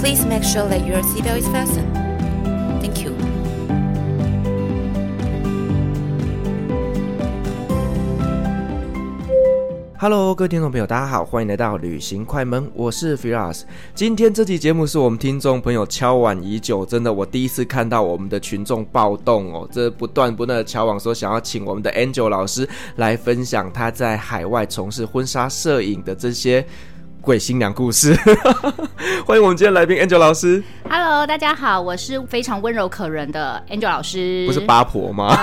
[0.00, 1.92] Please make sure that your seatbelt is fastened.
[2.80, 3.12] Thank you.
[9.98, 13.62] Hello，各位听众朋友，大家好，欢迎来到旅行快门，我是 Firas。
[13.92, 26.64] 今天这期节目是我们听众朋友敲碗已久，真的，我第一次看到我们的群众暴动哦，这不断不断的敲碗说想要请我们的 Angel 老师来分享他在海外从事婚纱摄影的这些。
[27.20, 28.14] 鬼新娘故事，
[29.26, 30.62] 欢迎我们今天来宾 Angel 老师。
[30.88, 34.46] Hello，大家好，我是非常温柔可人的 Angel 老师。
[34.46, 35.36] 不是八婆吗？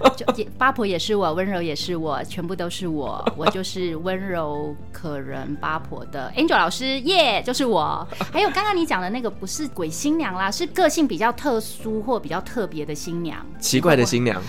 [0.00, 0.26] 呃、就
[0.56, 3.24] 八婆也是我，温柔也是我，全部都是我。
[3.36, 8.06] 我就是温柔可人八婆的 Angel 老师，耶、yeah，就是我。
[8.32, 14.42] 还有刚刚你讲的那个不是鬼新娘啦，是个性比较特殊或比较特别的新娘，奇怪的新娘。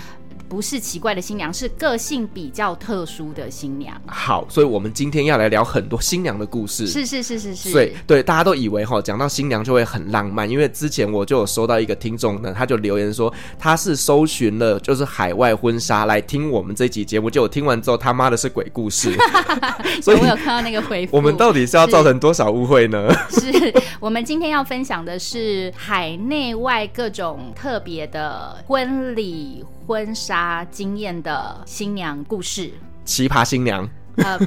[0.50, 3.96] 不是奇怪的新娘，是个性比较特殊的新娘。
[4.04, 6.88] 好，所以我们今天要来聊很多新娘的故事。
[6.88, 7.72] 是是是是是。
[7.72, 19.16] 对对，大家都以为哈，讲到新娘就会很浪漫，因为之前我就有收到一个听众呢，他就留言说他是搜寻了就是海外婚纱来听我们这集节目，结果听完之后他妈的是鬼故事。
[20.02, 21.16] 所以我有看到那个回复。
[21.16, 23.08] 我们到底是要造成多少误会呢？
[23.30, 29.64] 是， 是我们今天要分享的是海内外各种特别的婚礼。
[29.90, 32.70] 婚纱经验的新娘故事，
[33.04, 33.84] 奇葩新娘，
[34.18, 34.38] 呃，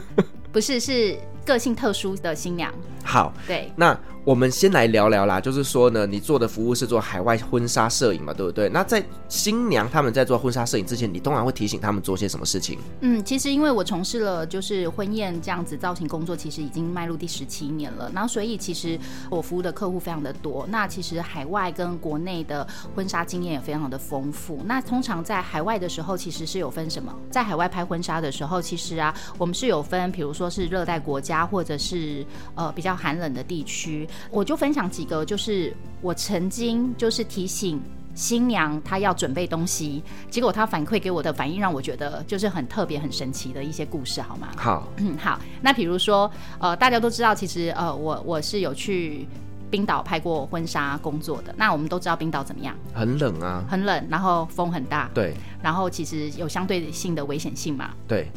[0.54, 2.74] 不是，是个性特殊的新娘。
[3.04, 3.94] 好，对，那。
[4.26, 8.70] 我们先来聊聊啦，就是说呢，你做的服务是做海外婚纱摄影嘛，对不对？
[8.70, 12.80] 那在新娘他们在做婚纱摄影之前，你通常会提醒他们做些什么事情？
[13.02, 18.10] 嗯，其实因为我从事了就是婚宴这样子造型工作，其实已经迈入第十七年了。
[18.16, 18.98] 然后所以其实
[19.30, 20.66] 我服务的客户非常的多。
[20.70, 24.62] 那其实海外跟国内的婚纱经验也非常的丰富。
[24.64, 27.14] 那通常在海外的时候，其实是有分什么？
[27.30, 32.26] 在海外拍婚纱的时候，其实啊，我们是有分，比如说是热带国家，或者是
[32.56, 34.08] 呃比较寒冷的地区。
[34.30, 37.82] 我就分享几个，就是我曾经就是提醒
[38.16, 44.50] 新娘她要准备东西，结果她反馈给我的反应让我觉得就是很特别、很神奇的一些故事，好吗？
[44.56, 45.40] 好，嗯，好。
[45.62, 46.30] 那比如说，
[46.60, 49.28] 呃，大家都知道，其实呃，我我是有去
[49.72, 51.54] 冰岛拍过婚纱工作的。
[51.58, 52.76] 那我们都知道冰岛怎么样？
[52.94, 58.32] 很冷啊，很冷，然后风很大，对，然后其实有相对性的危险性嘛，对。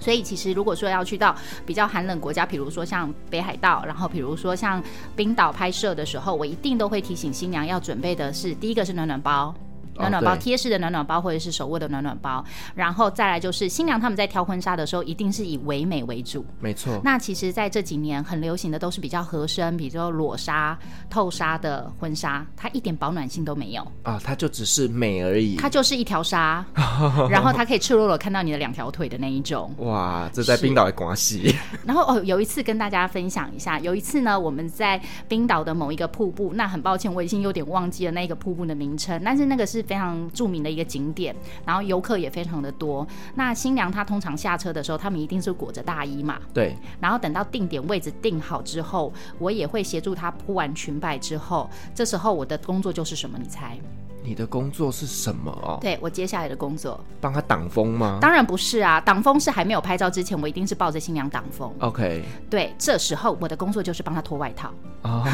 [0.00, 4.82] 所以其实如果说要去到比较寒冷国家，比如说像北海道，然后比如说像
[5.14, 9.54] 冰岛拍摄的时候，我一定都会提醒新娘要准备的是，第一个是暖暖包。
[9.94, 16.44] 暖暖包，贴式的暖暖包或者是手握的暖暖包，然后再来就是新娘他们在挑婚纱的时候，一定是以唯美为主。
[16.60, 17.00] 没错。
[17.04, 20.78] 那其实在这几年很流行的都是比较合身，比如说裸纱、
[21.10, 25.56] 透纱的婚纱，它一点保暖性都没有啊，它就只是美而已。
[25.56, 26.64] 它就是一条纱，
[27.28, 29.74] 然后它可以赤裸裸看到你的两条腿的那一种。
[29.78, 31.54] 哇，这在冰岛的关系。
[31.84, 39.79] 然后哦，有一次跟大家分享一下，有一次呢，我们在冰岛的某一个瀑布，那很抱歉，我已经有点忘记了那个瀑布的名称，但是那个是。
[39.82, 43.06] 非常著名的一个景点，然后游客也非常的多。
[43.34, 46.38] 那新娘她通常下车的时候，他们一定是裹着大衣嘛。
[46.52, 46.76] 对。
[47.00, 53.38] 然后等到定点位置定好之后，我也会协助她铺完裙摆之后，这时候我的工作就是什么？
[53.38, 53.78] 你猜？
[54.22, 55.78] 你的工作是什么哦？
[55.80, 58.18] 对，我接下来的工作，帮他挡风吗？
[58.20, 61.72] 当然不是啊，挡风是还没有拍照之前，我一定是抱着新娘挡风。
[61.80, 64.70] OK，对，这时候我的工作就是帮他脱外套。
[65.02, 65.24] 哦，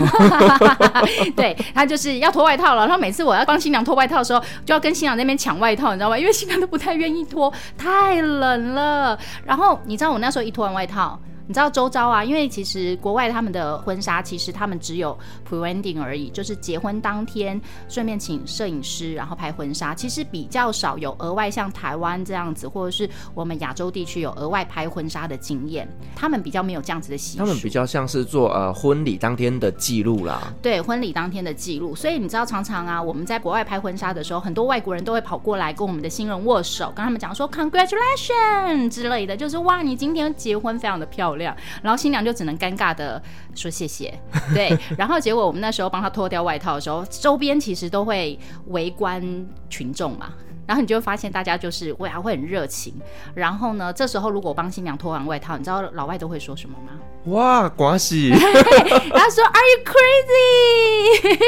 [1.34, 2.86] 对，他就是要脱外套了。
[2.86, 6.16] 然后每次我要帮新娘脱外套的时候，就要跟新娘那边抢外套，你知道吗？
[6.16, 9.18] 因为新娘都不太愿意脱，太冷了。
[9.44, 11.18] 然后你知道我那时候一脱完外套。
[11.46, 15.16] 你知道周遭啊，因为其实国外他们的婚纱，其实他们只有
[15.48, 27.38] pre-wedding 而已，就是结婚当天顺便请摄影师，然后拍婚纱，其实比较少有额外像台湾这样子，或者是我们亚洲地区有额外拍婚纱的经验，他们比较没有这样子的习俗。
[27.38, 30.52] 他们比较像是做呃婚礼当天的记录啦。
[30.60, 41.35] 对，婚礼当天的记录，所以你知道常常啊，我们在国外拍婚纱的时候，很多外国人都会跑过来跟我们的新人握手，跟他们讲说 congratulations 之类的，就是哇，你今天结婚非常的漂亮。
[41.36, 43.22] 亮，然后新娘就只能尴尬的
[43.54, 44.12] 说谢谢，
[44.54, 50.32] 对， 然后结果我们那时候帮她脱掉外套的时候，周边其实都会围观群众嘛。
[50.66, 52.92] 然后你就会发现大家就是会还会很热情。
[53.36, 56.90] 然后呢，这时候如果我帮新娘脱完外套，你知道老外都会说什么吗？
[57.26, 58.30] 哇，恭喜！
[58.30, 61.38] 他说 Are you crazy？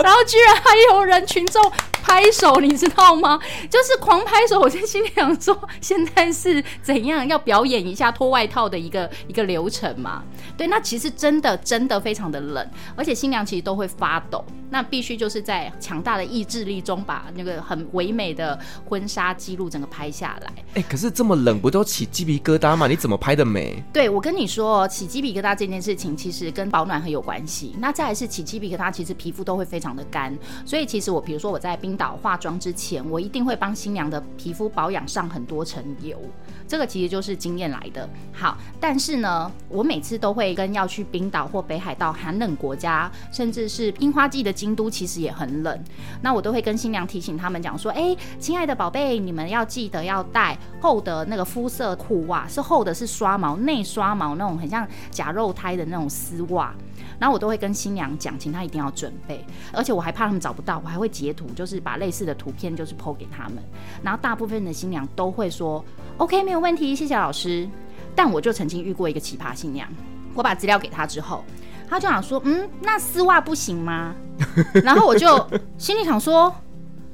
[0.02, 0.62] 然后居然还
[0.94, 1.62] 有人群众
[2.04, 3.40] 拍手，你知道吗？
[3.70, 4.60] 就是狂拍手。
[4.60, 10.22] 我在心里想说，现在是怎样要表演一下脱外套的一个一个流程嘛？
[10.54, 14.44] 对，那其实真的真的非常的冷，而且新娘其实都会发抖。
[14.68, 20.52] 那必须就是在强大的意志力中，把那个很唯美的婚纱记录整个拍下来。
[20.74, 22.86] 哎、欸，可是这么冷，不都起鸡皮疙瘩吗？
[22.86, 23.82] 你怎么拍的美？
[23.92, 27.74] 对，我跟你说，起鸡皮疙瘩这件事情其实跟保暖很有关系。
[27.78, 30.36] 那再来是起鸡皮疙瘩，其实皮肤都会非常的干，
[30.66, 36.18] 所以其实我比如说我在冰岛化妆之前，我一定会帮新娘的皮肤保养上很多层油。
[36.66, 38.08] 这个其实就是经验来的。
[38.32, 45.84] 好，但是呢，我每次都会跟要去冰岛或北海道寒冷国家，甚至是樱花季的京都，其实也很冷。
[46.22, 56.74] 那我都会跟新娘提醒他们讲说：“哎，亲爱的宝贝，你们要记得要带厚的那个肤色裤袜，是厚的，是刷毛内刷毛那种，很像假肉胎的那种丝袜。”
[57.18, 59.44] 然后我都会跟新娘讲，请她一定要准备。
[59.72, 63.58] 而且我还怕他们找不到，我还会截图，就是把类似的图片就是 po 给他们。
[64.02, 65.84] 然后大部分的新娘都会说。
[66.18, 67.68] OK，没有问题，谢谢老师。
[68.14, 69.88] 但我就曾经遇过一个奇葩新娘，
[70.34, 71.42] 我把资料给她之后，
[71.88, 74.14] 她就想说：“嗯，那丝袜不行吗？”
[74.84, 76.54] 然后我就心里想说：“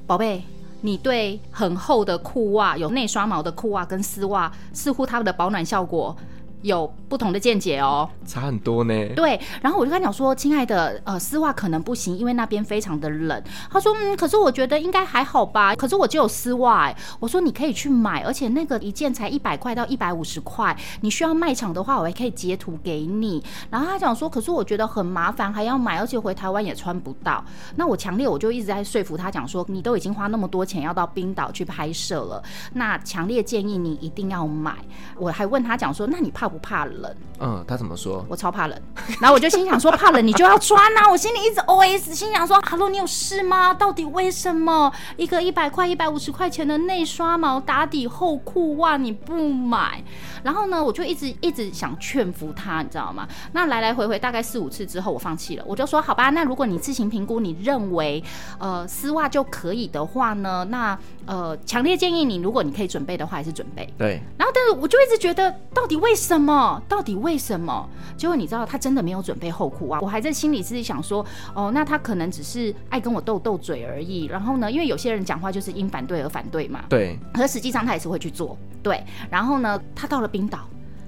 [0.07, 0.45] 宝贝，
[0.83, 6.15] 你对很厚的裤袜，有内刷毛的裤袜跟丝袜，似乎它们的保暖效果。”
[6.63, 8.95] 有不同的见解哦，差很多呢。
[9.17, 13.43] 对，然后我就跟他讲说，亲爱的，呃，丝袜可能不行，因为那边非常的冷。
[13.71, 15.75] 他说，嗯，可是我觉得应该还好吧。
[15.75, 20.77] 可是我就有丝袜，哎，我说你可以去买，而且那个一件才一百块到一百五十块。
[21.01, 23.43] 你需要卖场的话，我还可以截图给你。
[23.71, 27.43] 然后他讲说，可是我觉得很麻烦，还要买，而且回台湾也穿不到。
[27.77, 32.43] 那我强烈，我就一直在说服他讲说，你都已经花那么多钱要到冰岛去拍摄了，
[32.75, 34.77] 那强烈建议你一定要买。
[35.17, 36.50] 我还问他讲说，那你怕？
[36.51, 38.25] 不怕冷，嗯，他怎么说？
[38.29, 38.77] 我超怕冷，
[39.21, 41.11] 然后我就心想说，怕冷你就要穿呐、啊。
[41.11, 43.73] 我心里一直 OS，心想说，Hello，你有事吗？
[43.73, 50.03] 到底为什么一个一百块、一百五十块钱的内刷毛打底厚裤袜你不买？
[50.43, 53.29] 然后呢，我就一直一直想劝服他，你知道吗？
[53.53, 55.65] 那来来回回大概四五次之后，我放弃了。
[55.67, 58.23] 我就说，好吧，那如果你自行评估，你认为
[58.59, 63.89] 呃丝袜就可以的话呢，那呃强烈建议你，如果你可以准备的话，还是准备。
[63.97, 64.21] 对。
[64.37, 66.40] 然后，但是我就一直觉得，到底为什么？
[66.89, 67.87] 到底为什么？
[68.17, 70.01] 结果你知道，他真的没有准备厚裤袜。
[70.01, 74.25] 我还在心里自己想说，哦，那他可能只是爱跟我斗斗嘴而已。
[74.25, 76.85] 然后呢，因为有些人讲话就是因反对而反对嘛。
[76.89, 77.19] 对。
[77.35, 78.57] 可是实际上他也是会去做。
[78.83, 79.05] 对。
[79.31, 80.31] 然后呢，他到了。
[80.31, 80.61] 冰岛，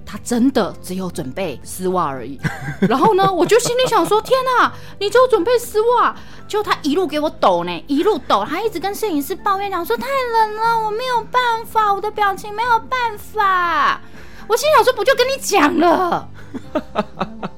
[0.05, 2.37] 他真的只有准备丝袜而已。
[2.91, 6.13] 然后呢，我就心里想说：天哪，你就准备丝袜？
[6.49, 14.01] 就他一路给我抖呢，一路抖，他一直跟摄影师抱怨讲说：太冷了，我没有办法，我的表情没有办法。
[14.53, 16.29] 我心想说：不就跟你讲了？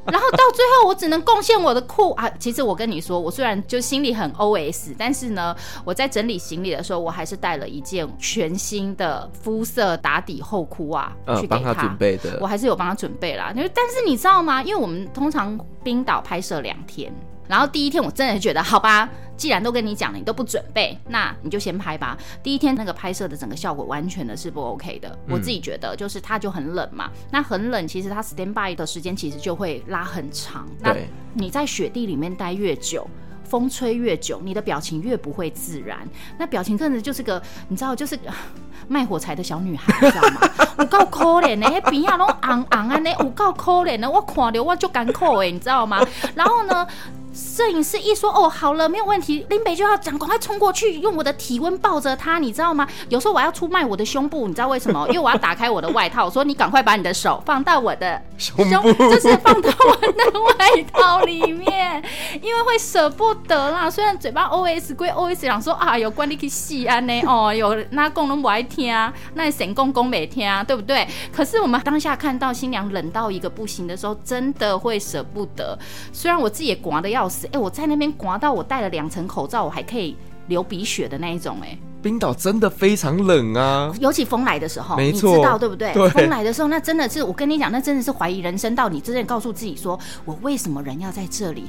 [0.06, 2.30] 然后到最后，我只能贡献我的裤啊！
[2.38, 11.10] 其实我跟你说，我虽然就心里很 OS，但是呢，我在整理行李的时候，我还是带了一件全新的肤色打底厚裤袜
[11.40, 11.48] 去。
[11.48, 13.52] 帮他准备的，我还是有帮他准备啦。
[13.52, 14.62] 但是你知道吗？
[14.62, 17.12] 因为我们通常冰岛拍摄两天。
[17.48, 22.16] 然后第一天我真的觉得，好吧，既然都跟你讲了，你都不准备，那你就先拍吧。
[22.42, 27.10] 第一天那个拍摄的整个效果完全的是不 OK 的，我自己觉得就是它就很冷嘛。
[27.30, 30.66] 那很冷，其实它 stand by 的时间其实就会拉很长。
[30.80, 30.94] 那
[31.34, 33.06] 你在雪地里面待越久，
[33.44, 35.98] 风吹越久，你的表情越不会自然。
[36.38, 38.18] 那表情真的就是个，你知道，就是
[38.88, 40.40] 卖火柴的小女孩，你知道吗？
[40.78, 46.00] 我够可怜的，那边啊拢昂昂啊，那我够可怜的，我看着我就艰苦哎，你知道吗？
[46.34, 46.86] 然后呢？
[47.34, 52.86] 摄影师一说哦，好了，没有问题，林北就要讲，赶快冲过去，用我的体温抱着他，你知道吗？
[53.08, 55.04] 有时候我要出卖我的胸部，你知道为什么？
[55.10, 62.00] 因为我要打开我的外套，我说你赶快把你的手 放到我的胸，胸就是放到我的外套里面，
[62.40, 63.90] 因为会舍不得啦。
[63.90, 68.94] 虽然嘴巴 OS 归 OS 想说啊，有关你去西安呢，哦，有那公都不爱听，
[69.34, 71.04] 那神公公没听，对不对？
[71.32, 75.76] 可是我们当下看到新娘冷到一个不行的时候，真的会舍不得。
[76.12, 77.23] 虽然我自己也刮的要。
[77.52, 80.16] 哎、我在那边刮到我戴了两层口罩，我还可以
[80.48, 85.90] 流鼻血的那一种、哎，冰岛真的非常冷啊，尤其风来的时候，没错，你知道对不对？
[85.94, 88.74] 对，风来的时候，那真的是我跟你讲，那真的是怀疑人生。
[88.74, 91.64] 到你真正告诉自己说，我为什么人要在这里？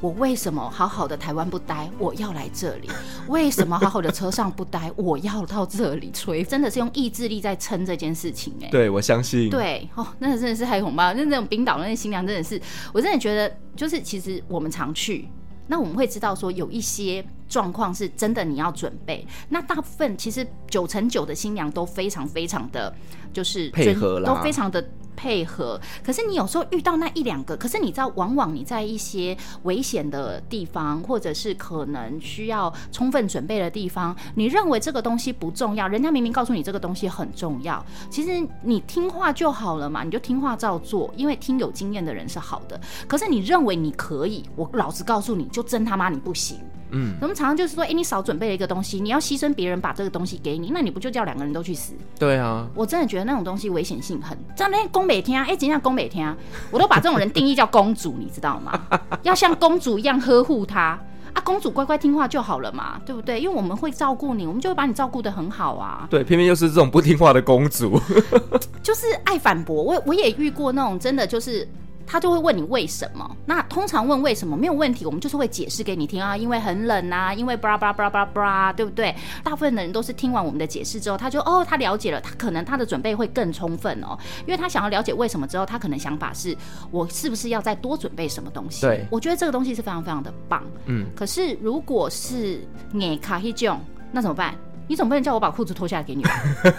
[0.00, 1.90] 我为什么好好的台湾不待？
[1.98, 2.88] 我要来这里？
[3.26, 4.92] 为什么好好的车上不待？
[4.94, 6.44] 我要到这里吹？
[6.44, 8.66] 真的是用意志力在撑这件事情、欸。
[8.66, 9.50] 哎，对，我相信。
[9.50, 11.12] 对哦，那真的是太恐怖了。
[11.14, 12.60] 那那种冰岛那些新娘真的是，
[12.92, 13.52] 我真的觉得。
[13.76, 15.26] 就是其实我们常去，
[15.70, 19.24] 那我们会知道说有一些状况是真的你要准备。
[19.48, 22.92] 那大部分其实九成九的新娘都非常非常的
[23.32, 24.84] 就是配合啦，都非常的。
[25.16, 42.80] 配合，可是你有时候遇到那一两个，可是你知道，往往你在一些危险的地方，或者是可能需要充分准备的地方，你认为这个东西不重要，人家明明告诉你这个东西很重要，其实你听话就好了嘛，你就听话照做，因为听有经验的人是好的。
[43.06, 46.58] 可是你认为你可以，我老实告诉你就真他妈你不行。
[46.92, 51.94] 嗯，我们常常就是说，哎、欸，你少准备了一个东西，你要牺牲别人把这个东西给你，那你不就叫两个人都去死？
[52.18, 54.36] 对啊，我真的觉得那种东西危险性很。
[54.56, 56.36] 这样那宫北天啊，哎、欸，怎样宫北天啊？
[56.70, 58.80] 我都把这种人定义叫公主，你知道吗？
[59.22, 60.98] 要像公主一样呵护她
[61.32, 63.40] 啊，公主乖乖听话就好了嘛，对不对？
[63.40, 66.06] 因为我们会照顾你，我们就会把你照顾的很好啊。
[66.10, 68.00] 对，偏偏又是这种不听话的公主，
[68.82, 69.82] 就是爱反驳。
[69.82, 71.68] 我我也遇过那种真的就是。
[72.10, 73.36] 他就会问你为什么？
[73.46, 79.14] 那通常问为什么没有问题，我们就是会解释给你听啊，因为很冷啊，因为巴拉巴拉巴拉巴拉巴拉，对不对？
[79.44, 86.56] 大部分的人都是听完我们的解释之后，他就哦，他了解了，他可能他的准备会更充分哦，因为他想要了解为什么之后，他可能想法是
[86.90, 88.80] 我是不是要再多准备什么东西？
[88.80, 90.64] 对，我觉得这个东西是非常非常的棒。
[90.86, 94.52] 嗯，可是如果是你卡一种，那怎么办？
[94.90, 96.30] 你总不能叫我把裤子脱下来给你吧，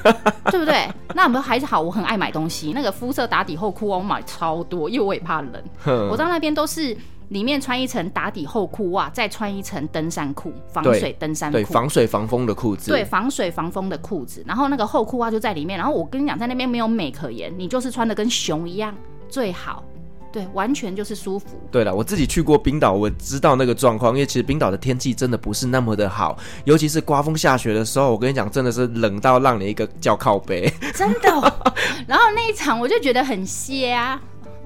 [0.51, 0.86] 对不对？
[1.15, 5.63] 那我们还是好，我很爱买东西，那个肤色打底厚裤我买超多，因为我也怕冷。
[6.10, 6.94] 我到那边都是
[7.30, 14.44] 里面穿一层打底厚裤袜，再穿一层登山裤，防水登山裤，对，防水防风的裤子，对，防水防风的裤子。
[14.46, 15.77] 然后那个厚裤袜就在里面。
[15.77, 18.94] 然后我跟你讲，在那边没有美可言，你就是穿的跟熊一样
[19.30, 19.82] 最好。
[20.32, 21.60] 对，完全就是舒服。
[21.70, 24.14] 对了，我自己去过冰岛，我知道那个状况。
[24.14, 30.72] 因为其实冰岛的天气真的不是那么的好，尤其是刮风下雪的时候，我跟你讲，真的是冷到让你一个叫靠背。
[30.96, 31.30] 真的。
[32.08, 34.20] 然后那一场我就觉得很瞎，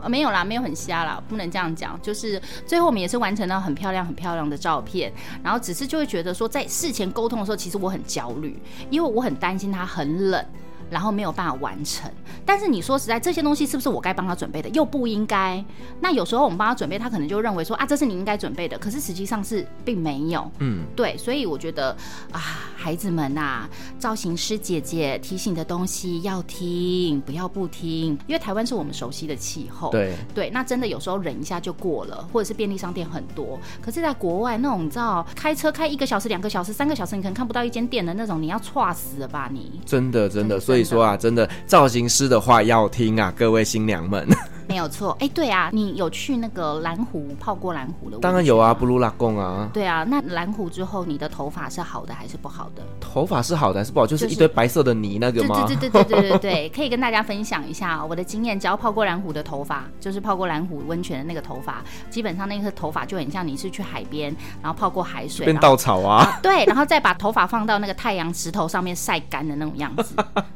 [0.08, 2.00] 没有啦，没有很瞎啦，不能这样讲。
[2.00, 5.12] 就是最后我们也是完成了很漂亮、很漂亮的照片。
[5.44, 8.60] 然后只是就会觉得说，在事前沟通的时候，其实我很焦虑，
[8.92, 10.46] 因为我很担心它很冷。
[10.90, 12.10] 然后没有办法完成，
[12.46, 14.70] 但是你说实在，这些东西是不是我该帮他准备的？
[14.70, 15.64] 又不应该。
[16.00, 18.78] 那有时候我们帮他准备，他可能就认为说啊，这是你应该准备的。
[18.78, 20.50] 可是实际上是并没有。
[20.60, 21.18] 嗯，对。
[21.18, 21.96] 所以我觉得
[22.32, 22.40] 啊，
[22.76, 28.18] 孩子们呐，造型师姐姐提醒的东西要听，不要不听。
[28.28, 29.90] 因为台湾是我们熟悉的气候。
[29.90, 33.60] 对对，那真的有时候忍一下就过了，或者是便利商店很多。
[33.82, 39.82] 可是在国外那种，你知道，开车开一个小时、两个小时、三个小时，你可能看不到一间店的那种，你要错死了吧你？
[39.84, 40.75] 真的真的，所以。
[40.76, 44.28] 所以说啊，真的造型师的话要听啊，各位新娘们。
[44.68, 48.18] 没有错，哎，对啊，你有去那个蓝湖泡过蓝湖的？
[48.18, 49.70] 当然有啊，布鲁拉贡啊。
[49.72, 52.82] 对啊，那蓝湖之后，你的头发是好的还是不好的？
[53.00, 54.08] 头发是好的还是不好？
[54.08, 55.64] 就是一堆白色的泥那个吗？
[55.68, 58.60] 对对对对对对对，可以跟大家分享一下我的经验。
[58.60, 66.24] 只要泡过蓝湖的头发，就是泡过蓝湖温泉的那个头发，基本上那个头发就很像你是去海边，然后泡过海水，变稻草啊。
[66.24, 70.16] 啊对，然后再把头发放到那个太阳石头上面晒干的那种样子。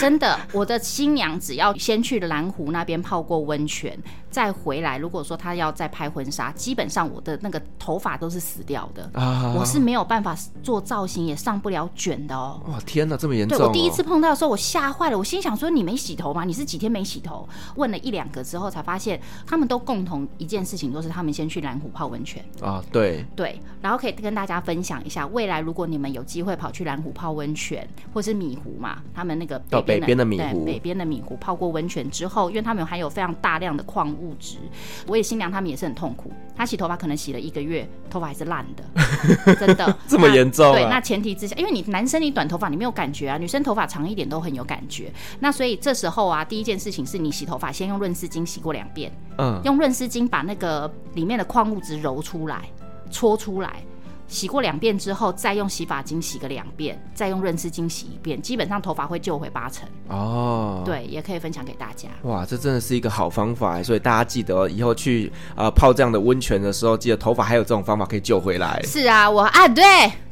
[0.00, 3.98] 真的，我的新娘只要先去蓝湖那边泡过温泉。
[4.30, 12.62] 再回来，如果说她要再拍婚纱，基本上我的那个头发都是死掉的，啊、我是没有办法做造型，也上不了卷的哦。
[12.68, 13.58] 哇，天哪，这么严重、哦！
[13.58, 16.44] 对，我第一次碰到的时候，我吓坏了，我心想说：“你没洗头吗？
[16.44, 22.80] 你是几天没洗头？”问了一两个之后，才发现他们都共同一件事情，都是他们先去蓝湖泡温泉啊。
[22.92, 34.58] 对对，然后可以跟大家分享一下，未来如果你们有机会跑去蓝湖泡温泉，或是米湖嘛，他们那个到北边的米湖，北边的米湖泡过温泉之后，因为他们含有非常大量的矿物质，
[35.06, 36.32] 我也新娘他们也是很痛苦。
[36.56, 38.84] 她洗头发可能洗了一个月，头发还是烂的，
[39.56, 40.72] 真的这么严重啊？
[40.72, 45.12] 对，那前提之下，因为你男生你短头发你没有感觉啊，女生头发长一点都很有感觉。
[45.38, 52.68] 那所以这时候啊，第一件事情是你洗头发先用润丝巾洗过两遍，嗯，用润丝巾把那个里面的矿物质揉出来，
[53.10, 53.82] 搓出来。
[54.30, 60.82] 洗过两遍之后，再用洗发精洗个两遍，再用润丝精洗一遍，基本上头发会救回八成哦。
[60.86, 62.08] 对，也可以分享给大家。
[62.22, 68.80] 哇，这真的是一个好方法，所以大家记得以后去呃泡这样的温泉的时候，记得头发还有这种方法可以救回来。
[68.84, 69.84] 是啊，我啊对，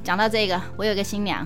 [0.05, 1.45] 讲到这个，我有个新娘，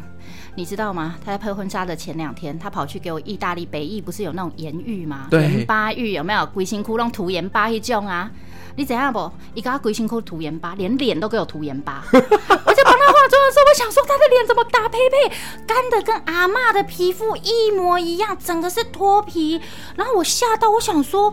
[0.55, 1.17] 你知道吗？
[1.25, 5.29] 她在拍婚纱的前两天，她跑去给我意大利北意，不是有那种盐浴吗？
[5.31, 6.45] 对，盐巴浴有没有？
[6.45, 8.31] 规身躯拢涂盐巴一种啊。
[8.75, 9.31] 你怎样不？
[9.55, 12.03] 一个鬼辛苦涂盐巴，连脸都给我涂盐巴。
[12.13, 15.33] 我在帮他化妆的时候，我想说他的脸怎么打呸呸，
[15.67, 19.61] 干的跟阿嬷的皮肤一模一样，整个是脱皮。
[19.97, 21.33] 然后我吓到，我想说，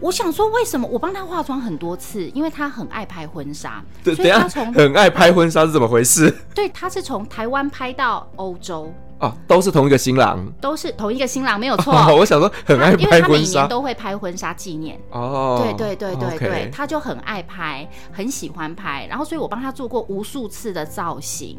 [0.00, 0.86] 我想说为什么？
[0.88, 6.32] 我帮他化妆很多次，因为他很爱拍婚纱，所以他从很爱拍婚纱是怎么回事？
[6.54, 8.92] 对，他是从台湾拍到欧洲。
[9.18, 11.92] 哦，都是同一个新郎，都是同一个新郎，没有错。
[11.92, 12.14] 哦。
[12.16, 15.00] 我想说很爱拍婚纱，因为他每年都会拍婚纱纪念。
[15.10, 16.50] 哦，对对对对对，okay.
[16.50, 21.58] 对，他就很爱拍，很喜欢拍，然后所以我帮他做过无数次的造型。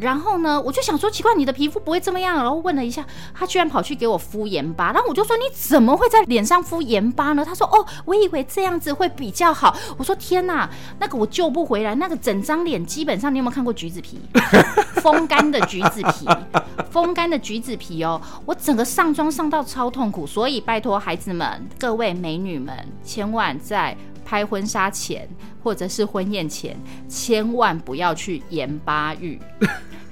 [0.00, 2.36] 然后呢，我就想说奇怪，你的皮肤不会这么样？
[2.36, 3.04] 然后问了一下，
[3.34, 4.92] 他居然跑去给我敷盐巴。
[4.92, 7.44] 然后我就说你怎么会在脸上敷盐巴呢？
[7.44, 9.76] 他说哦，我以为这样子会比较好。
[9.98, 14.20] 我说天哪，那个我救不回来，那个整张脸基本上你有没有看过橘子皮？
[15.02, 16.26] 风干的橘子皮，
[16.90, 20.26] 风干的橘子皮哦，我整个上妆上到超痛苦。
[20.26, 25.28] 所以拜托孩子们，各位美女们，千万在拍婚纱前
[25.62, 26.76] 或者是婚宴前，
[27.08, 29.40] 千万不要去盐巴浴。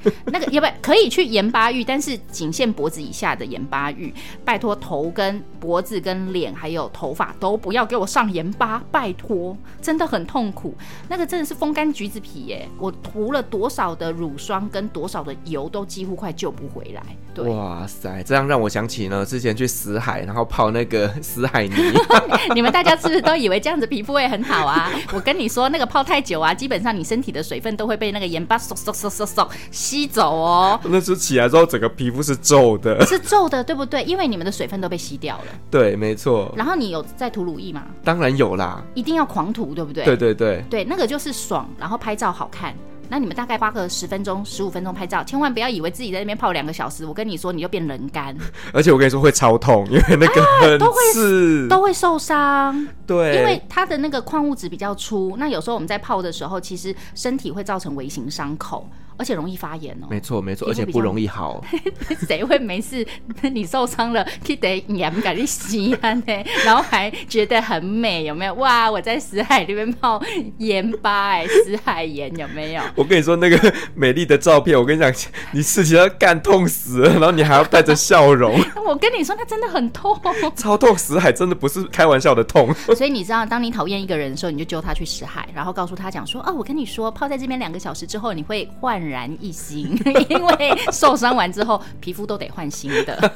[0.27, 4.13] 那个要不要可以去盐巴浴，但是仅限脖子以下的盐巴浴。
[4.45, 10.75] 拜托头跟脖子跟脸还有头发都不要给我上盐巴，拜托，真的很痛苦。
[11.09, 17.03] 那个真的是风干橘子皮耶，我涂了多少的乳霜跟多少的油都几乎快救不回来。
[17.35, 21.75] 对，哇塞，这样让我想起呢，之前去死海，然后泡那个死海泥。
[22.55, 24.91] 你们大家是不是都以为这样子皮肤会很好啊？
[25.13, 29.49] 我跟你说，那个泡太久啊，基本上你身体的水分都会被那个盐巴嗖嗖嗖嗖嗖
[29.89, 30.79] 吸走哦。
[30.85, 34.03] 那时候起来之后，整个皮肤是皱的，是皱的，对不对？
[34.05, 35.45] 因为你们的水分都被吸掉了。
[35.71, 36.53] 对，没错。
[36.55, 37.87] 然后你有在涂乳液吗？
[38.05, 40.05] 当然有啦，一定要狂涂，对不对？
[40.05, 42.75] 对对对，对，那个就是爽，然后拍照好看。
[43.11, 47.07] 那你们大概花个十分钟、十五分钟拍照，千万不要以为自己在那边泡两个小时。
[47.07, 48.37] 我跟你说，你就变人干。
[48.71, 50.79] 而且我跟你说会超痛，因为那个很
[51.15, 52.87] 刺，啊，都会受伤。
[53.07, 55.35] 对，因为它的那个矿物质比较粗。
[55.39, 58.87] 那有时候我们在泡的时候，其实身体会造成微型伤口。
[59.19, 61.63] 而且容易发炎哦，没错没错，而且不容易好。
[62.27, 63.07] 谁会没事？
[63.53, 66.25] 你受伤了，记得盐给你洗啊呢，
[66.65, 68.55] 然后还觉得很美，有没有？
[68.55, 70.23] 哇，我在死海里面泡
[70.59, 72.83] 盐巴，哎， 死海盐有没有？
[72.95, 75.13] 我跟你说那个美丽的照片，我跟你讲，
[75.53, 78.59] 你事情要干痛死了，然后你还要带着笑容。
[78.87, 80.19] 我跟你说，那真的很痛，
[80.55, 80.97] 超痛！
[80.97, 82.73] 死海真的不是开玩笑的痛。
[82.97, 89.08] 所以你知道，当你讨厌一个人的时候，你就揪他去死海，然后告诉他讲说：哦，我跟你说，泡在这边两个小时之后，你会焕然
[89.41, 89.91] 一新，
[90.29, 93.33] 因为受伤完之后皮肤都得换新的。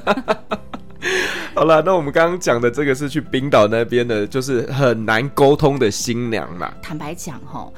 [1.54, 6.72] 好了，那我们刚刚讲的这个是去冰岛那边的，就是很难沟通的新娘啦。
[6.80, 7.68] 坦白讲，哈。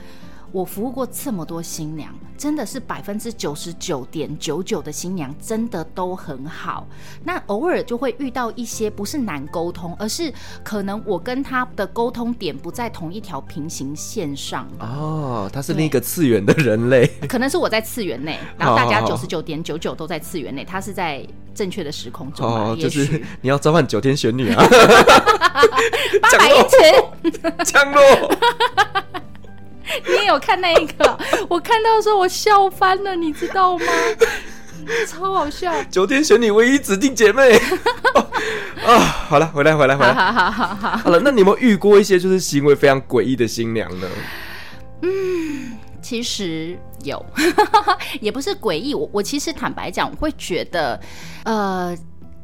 [0.55, 6.87] 我服务过这么多新娘，真的是百分之九十九点九九的新娘真的都很好。
[7.25, 14.69] 那偶尔就会遇到一些不是难沟通，而是可能我跟他的沟通点不在同一条平行线上。
[14.79, 22.47] 哦，他是另一个次元的人类，可能是我在次元内，然后大家九十九点九九都在次元内，他是在正确的时空中。
[22.49, 24.65] 哦，就是你要召唤九天玄女啊！
[26.23, 28.03] 八百一尺降落。
[30.07, 31.19] 你也有看那一个？
[31.49, 33.85] 我看到的时候我笑翻了，你知道吗？
[35.09, 35.73] 超好笑！
[35.91, 37.59] 九天玄女唯一指定姐妹、
[38.15, 38.29] 哦、
[38.87, 38.99] 啊！
[39.29, 41.19] 好了，回来回来回来，好好好好好了。
[41.25, 44.07] 那你有没有遇过一些就是行为非常诡异的新娘呢？
[45.01, 47.25] 嗯，其实有，
[48.21, 48.95] 也不是诡异。
[48.95, 51.01] 我我其实坦白讲，我会觉得，
[51.45, 51.97] 呃，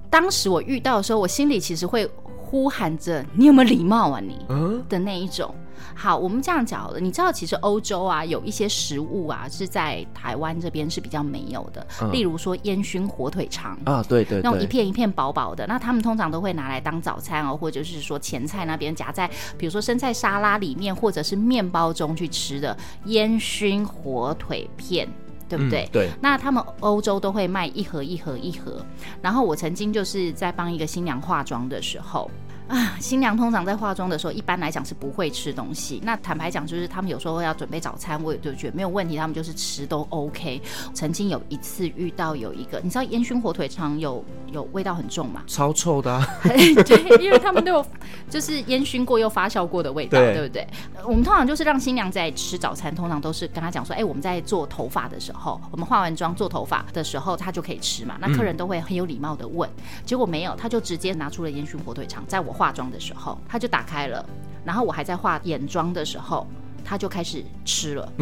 [0.08, 2.10] 当时我遇到的时候，我心里其实会
[2.50, 5.54] 呼喊着：“你有没有礼貌啊你？”你的那一种。
[5.94, 6.98] 好，我们这样讲好了。
[7.00, 11.86] 你知道，其实欧洲啊，有一些食物啊，是在台湾这边是比较没有的。
[12.02, 15.66] 嗯、例如说烟熏火腿肠啊，对对，对，那种一片一片薄薄的。
[15.66, 25.08] 那他们通常都会拿来当早餐哦，或者是说前菜那边夹在，比如说生菜沙拉里面，或者是面包中去吃的烟熏火腿片，
[25.50, 25.84] 对不对？
[25.86, 26.10] 嗯、对。
[26.22, 28.82] 那他们欧洲都会卖一盒一盒一盒。
[29.20, 32.30] 然后我曾经就是在帮一个新娘化妆的时候。
[32.70, 36.00] 啊，新娘通常在化妆的时候，一般来讲是不会吃东西。
[36.04, 40.62] 那坦白讲，就是他们有时候要准备早餐，我也就觉得没有问题，他们就是吃都 OK。
[40.94, 45.42] 曾经有一次遇到有一个，你知道烟熏火腿肠有有味道很重嘛？
[45.48, 46.24] 超臭的啊。
[46.46, 47.86] 对，因为他们都有
[48.30, 50.64] 就是烟熏过又发酵过的味道，对，对不对？
[51.04, 58.16] 我们通常就是让新娘在吃早餐，通常都是跟她讲说，哎、欸，我们在做头发的时候，我们化完妆做头发的时候，她就可以吃嘛。
[58.20, 62.54] 那客人都会很有礼貌的问，嗯，结果没有，他就直接拿出了烟熏火腿肠，在我。
[62.60, 64.22] 化妆的时候，他就打开了，
[64.66, 66.46] 然后我还在化眼妆的时候，
[66.84, 68.12] 他就开始吃了。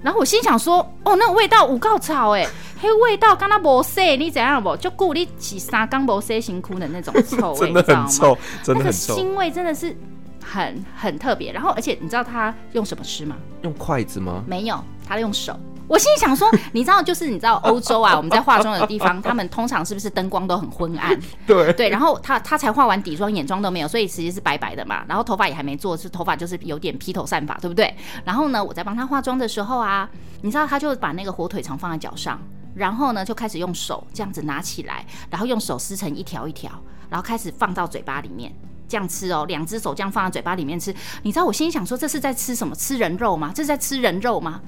[0.00, 2.46] 然后我心想说：“哦，那个味道有够臭哎，
[2.80, 4.76] 黑味道刚刚没洗，你怎样不？
[4.76, 9.96] 就顾你洗三缸没洗辛苦的那种臭味， 真的很臭，真的很臭，那个腥味真的是
[10.40, 11.52] 很很特别。
[11.52, 13.36] 然后，而且你知道他用什么吃吗？
[13.62, 14.44] 用筷子吗？
[14.46, 21.18] 没有，他用手。”我心里想说，你知道，就是你知道欧洲啊，我们在化妆的地方，他们通常是不是灯光都很昏暗？
[21.46, 25.02] 对对，然后他他才化完底妆，眼妆都没有，所以其实是白白的嘛。
[25.08, 27.92] 然后头发也还没做，是头发就是有点披头散发，对不对？
[28.24, 30.08] 然后呢，我在帮他化妆的时候啊，
[30.42, 32.40] 你知道，他就把那个火腿肠放在脚上。
[32.74, 36.70] 然后呢就开始用手这样子拿起来，然后用手撕成一条一条，
[37.08, 38.54] 然后开始放到嘴巴里面
[38.86, 40.94] 这样吃哦，两只手这样放在嘴巴里面吃。
[41.22, 42.76] 你知道我心里想说，这是在吃什么？
[42.76, 43.50] 吃人肉吗？
[43.52, 44.60] 这是在吃人肉吗？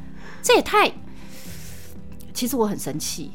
[0.43, 0.91] 这也太……
[2.33, 3.31] 其实我很生气，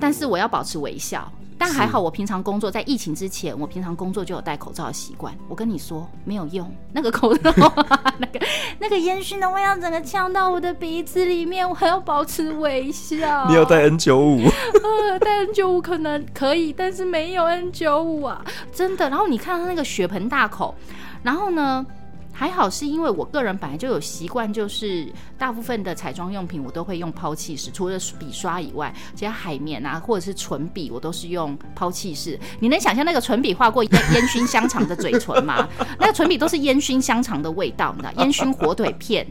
[0.00, 1.30] 但是我要保持微笑。
[1.60, 5.36] 但还好，我平常工作在疫情之前，我平常工作就有戴口罩的习惯。
[5.48, 7.50] 我跟你说，没有用，那个口罩，
[8.18, 8.40] 那个
[8.78, 13.48] 那个烟熏的味道，整个呛到我的鼻子里面，我还要保持微笑。
[13.48, 14.38] 你有戴 N 九五？
[15.10, 18.40] 呃，戴 N 九五可能可以，但是没有 N 九五啊，
[18.72, 19.10] 真的。
[19.10, 20.72] 然后你看他那个血盆大口，
[21.24, 21.84] 然后呢？
[22.38, 32.38] 还好是因为我个人本来就有习惯，就是大部分的彩妆用品我都会用抛弃式，除了笔刷以外，其他海绵啊或者是唇笔我都是用抛弃式。
[32.60, 35.68] 你能想象那个唇笔画过烟烟熏香肠的嘴唇吗？
[35.98, 38.22] 那个唇笔都是烟熏香肠的味道，你知道？
[38.22, 39.26] 烟熏火腿片，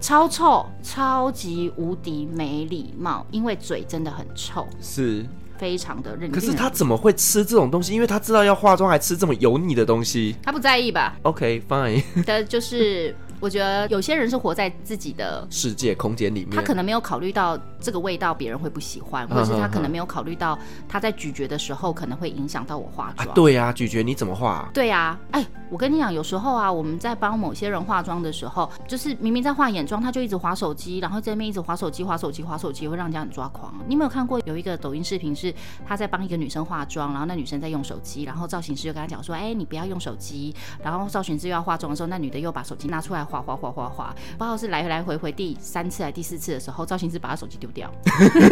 [0.00, 4.64] 超臭，超级无敌没礼貌，因为嘴真的很臭。
[4.80, 5.26] 是。
[5.58, 6.32] 非常的认真。
[6.32, 7.92] 可是他怎么会吃这种东西？
[7.92, 10.36] 因为他知道要化妆，还吃这么油腻的东西。
[10.42, 12.02] 他不在意吧？OK fine。
[12.24, 13.14] 的就是。
[13.40, 23.28] 我觉得有些人是活在自己的世界空间里面，他可能没有考虑到这个味道别人会不喜欢，或者是他可能没有考虑到他在咀嚼的时候可能会影响到我化妆。
[23.28, 24.68] 啊对呀、啊，咀嚼你怎么化？
[24.72, 33.74] 对呀、啊，哎，我跟你讲，有时候啊，我们在帮某些人化妆的时候，就是明明在化眼妆，他就一直划手机，然后在那边一直划手机、划手机、划手机，会让人家很抓狂。
[33.86, 35.52] 你有没有看过有一个抖音视频，是
[35.86, 44.14] 他在帮一个女生化妆，然后那女生在用手机，然后造型师就跟他讲说：“哎，你不要用手机。”然后造型师又要化妆的时候，那女的又把手机拿出来划划划划划。
[44.38, 47.92] 不知道是来来回回第三次还是第四次的时候，造型师把他手机丢掉。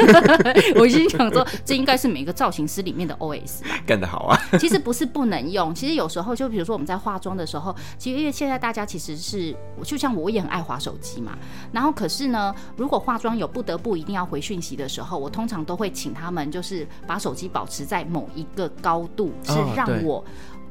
[0.77, 3.69] 我心想说，这应该是每个造型师里面的 OS 吧。
[3.87, 4.39] 干得好啊！
[4.59, 11.39] 其实不是不能用，其实有时候就比如说我们在化妆的时候，其实因为现在大家其实是，就像我也很爱滑手机嘛。
[11.73, 20.25] 然后可是呢，如果化妆有不得不一定要回讯息的时候，我通常都会请他们就是把手机保持在某一个高度，是让我。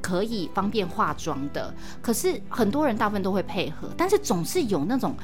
[0.03, 5.15] 可以方便化妆的，可是很多人大部分都会配合，但是总是有那种，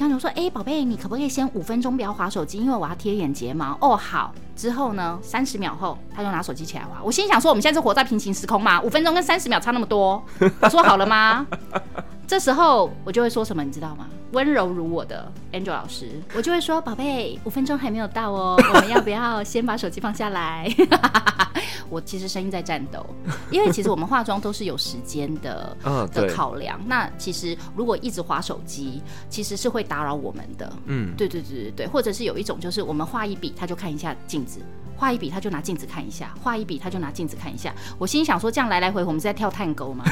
[0.00, 3.76] 你看，我说，哎，宝贝，你可不可以先五分钟不要划手机，因为我要贴眼睫毛。
[3.82, 4.32] 哦，好。
[4.56, 7.02] 之后呢，三十秒后，他就拿手机起来划。
[7.04, 8.80] 我心想说，我们现在是活在平行时空吗？
[8.80, 10.24] 五分钟跟三十秒差那么多，
[10.62, 11.46] 我说好了吗？
[12.30, 14.06] 这时候我就会说什么，你知道吗？
[14.30, 20.72] 温柔如我的 Angel 老师，我就会说，宝贝，五分钟还没有到哦， 我们要不要先把手机放下来？
[21.90, 23.04] 我其实声音在颤抖，
[23.50, 25.76] 因为其实我们化妆都是有时间的
[26.14, 26.78] 的考量。
[26.86, 30.72] 那其实如果一直划手机，其实是会打扰我们的。
[30.84, 34.60] 嗯，对对对对对，或者是有一种就是我们画一笔，他就看一下镜子。
[34.96, 37.74] 画一笔，他就拿镜子看一下；画一笔，他就拿镜子看一下。
[37.98, 40.04] 我心想说，这样来来回回，我们是在跳探戈吗？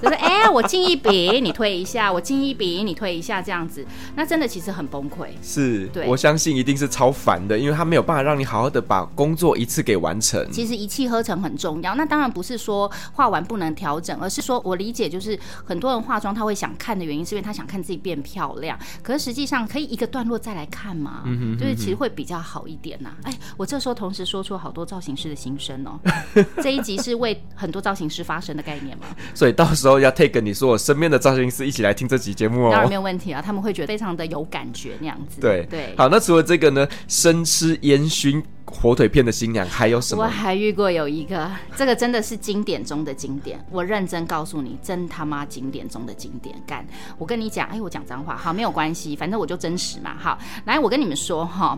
[0.00, 3.84] 就是哎、欸，我进一笔，你退一下；我进一笔，你退一下，这样子，
[4.16, 5.28] 那真的其实很崩溃。
[5.42, 10.50] 是，对，我相信一定是超烦的，因为他没有办法让你好好的把工作一次给完成。
[10.50, 11.94] 其实一气呵成很重要。
[11.94, 18.78] 那当然不是说画完不能调整，而是说我理解，就是很多人化妆他会想看的原因，是因为他想看自己变漂亮。
[19.02, 23.24] 可是实际上可以一个段落再来看嘛，嗯哼嗯哼，就是其实会比较好一点呐、啊。
[23.24, 26.00] 哎，我这时候同时说出好多造型师的心声哦。
[26.62, 29.04] 这一集是为很多造型师发声的概念吗？
[29.34, 29.89] 所以到时候。
[29.90, 35.40] 都要 take 你说我身边的造型师一起来听这集节目哦，当然没有问题啊，他们会觉得非常的有感觉那样子。
[35.40, 40.22] 对对，好，那除了这个呢，生吃烟熏火腿片的新娘还有什么？
[40.22, 46.54] 我还遇过有一个，这个真的是经典中的经典，我认真告诉你，真他妈经典中的经典。
[46.64, 46.86] 干，
[47.18, 50.14] 我跟你讲，哎，我讲脏话，好，没有关系，反正我就真实嘛。
[50.16, 51.76] 好，来，我跟你们说哈，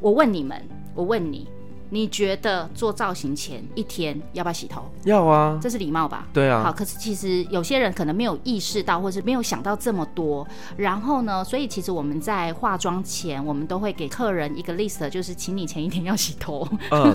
[0.00, 0.62] 我问你们，
[0.94, 1.48] 我问你。
[1.94, 4.90] 你觉得做造型前一天要不要洗头？
[5.04, 6.26] 要啊，这是礼貌吧？
[6.32, 6.62] 对啊。
[6.62, 10.48] 好，可是其实有些人可能没有意识到，或是没有想到这么多。
[10.78, 16.66] 然后呢，所以其实我们在化妆前，我们都会给客人一个 list，就是请你前一天要洗头。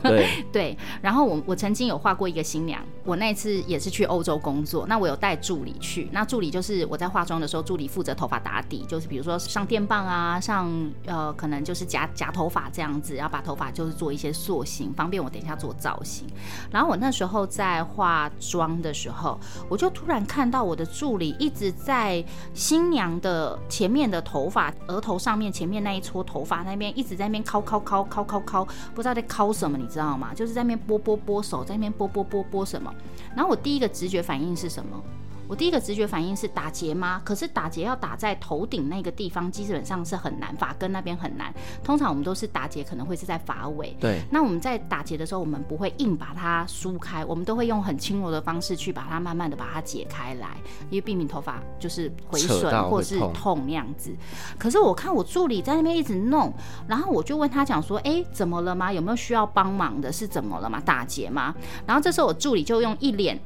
[0.03, 0.77] 对 对。
[1.01, 10.71] 然后我我曾经有画过一个新娘，我那次也是去欧洲工作，那我有带助理去，那助理就是我在化妆的时候，助理负责头发打底，就是比如说上电棒啊，上
[11.07, 14.66] 呃可能就是夹夹头发这样子，然后把头发就是做一些塑。
[14.67, 16.27] 行，方便我等一下做造型。
[16.69, 22.21] 然后我那时候在化妆的时候，我就突然看到我的助理一直在
[22.53, 30.34] 新娘的前面的头发，额头上面前面那一撮头发那边一直在那边敲敲敲敲敲敲，不知道在敲什么，你知道吗？
[30.36, 32.93] 就是在那边拨拨拨手，在那边拨拨拨拨什么。
[33.34, 35.01] 然后我第一个直觉反应是什么？
[35.47, 37.21] 我第一个直觉反应是打结吗？
[37.23, 41.53] 可是打结要打在头顶那个地方，基本上是很难，发根那边很难。
[41.83, 43.95] 通常我们都是打结，可能会是在发尾。
[43.99, 44.21] 对。
[44.31, 50.57] 那我们在打结的时候，我们不会硬把它梳开，我们都会用很轻柔的方式去把它慢慢的把它解开来，
[50.89, 54.13] 因为避免头发就是毁损或是痛那样子。
[54.57, 56.53] 可是我看我助理在那边一直弄，
[56.88, 58.91] 然后我就问他讲说：“哎，怎么了吗？
[58.91, 60.12] 有没有需要帮忙的？
[60.12, 60.81] 是怎么了吗？
[60.83, 61.55] 打结吗？”
[61.88, 63.39] 然后这时候我助理就用一脸。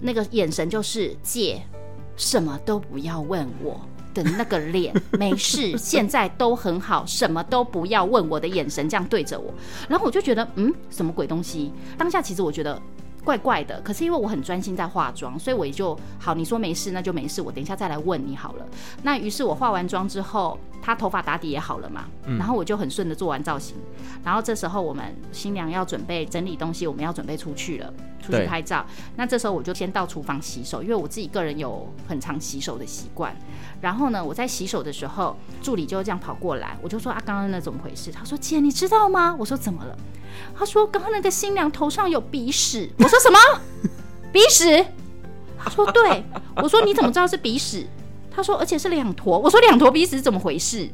[0.00, 1.62] 那个眼神就是姐，
[2.16, 3.80] 什么都不要问我
[4.12, 9.52] 的那个脸，没事，现在都很好，什么都不要问我的眼神这样对着我，
[9.88, 11.72] 然后我就觉得，嗯，什么鬼东西？
[11.96, 12.80] 当下其实我觉得
[13.24, 18.66] 怪怪的，可是因为我很专心在化妆，所以我也就好，你说没事那就没事，我等一下再来问你好了。
[19.02, 20.58] 那于是我化完妆之后。
[20.82, 23.76] 她头发打底也好了嘛，嗯、然后我就很顺的做完造型，
[24.24, 28.82] 然后这时候我们新娘要准备整理东西，我们要准备出去了，出去拍照。
[29.14, 33.36] 那这时候我就先到厨房洗手，因为我自己个人有很常洗手的习惯。
[33.82, 38.10] 然后呢，我在洗手的时候，助理就这样跑过来，我就说啊，刚刚那怎么回事？
[38.10, 39.36] 他说姐，你知道吗？
[39.38, 39.94] 我说怎么了？
[40.58, 42.90] 他说刚刚那个新娘头上有鼻屎。
[42.98, 43.38] 我说什么？
[44.32, 44.84] 鼻屎？
[45.58, 46.24] 他说对。
[46.56, 47.86] 我说你怎么知道是鼻屎？
[48.34, 49.38] 他说，而且是两坨。
[49.38, 50.88] 我说两坨鼻屎是怎么回事？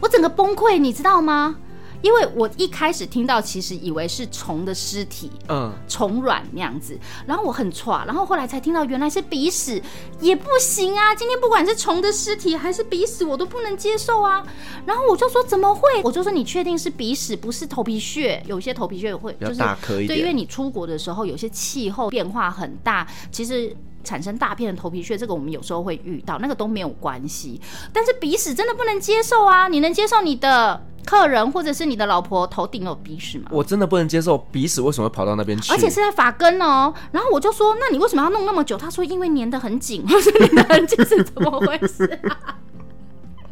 [0.00, 1.56] 我整个崩溃，你知道吗？
[2.02, 6.98] 因为我一开始听到，其实以为是虫的尸体，嗯，虫卵那样子。
[7.26, 9.82] 然后我很剉，然后后来才听到原来是鼻屎，
[10.20, 11.14] 也不行啊！
[11.14, 14.46] 今天不管是虫的尸体还是鼻屎，我都不能接受啊。
[14.84, 16.02] 然后我就说怎么会？
[16.04, 18.42] 我就说你确定是鼻屎，不是头皮屑？
[18.46, 19.60] 有些头皮屑会就是
[20.06, 23.74] 对，因为你出国的时候有些气候变化很大，其实。
[24.06, 27.60] 产生大片的头皮屑，这个我们有时候会遇到，那个都没有关系。
[27.92, 29.66] 但是鼻屎真的不能接受啊！
[29.66, 33.46] 你能接受你的客人或者是你的老婆头顶有鼻屎吗？
[33.50, 35.72] 我真的不能接受鼻屎为什么会跑到那边去？
[35.74, 36.94] 而且是在发根哦。
[37.10, 38.76] 然后我就说，那你为什么要弄那么久？
[38.76, 40.04] 他说因为粘得很紧。
[40.08, 42.56] 我说粘得很紧是怎么回事啊？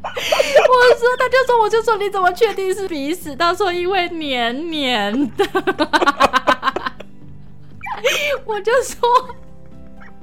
[0.06, 3.34] 我说他就说我就说你怎么确定是鼻屎？
[3.34, 5.44] 他说因为黏黏的。
[8.44, 9.34] 我就说。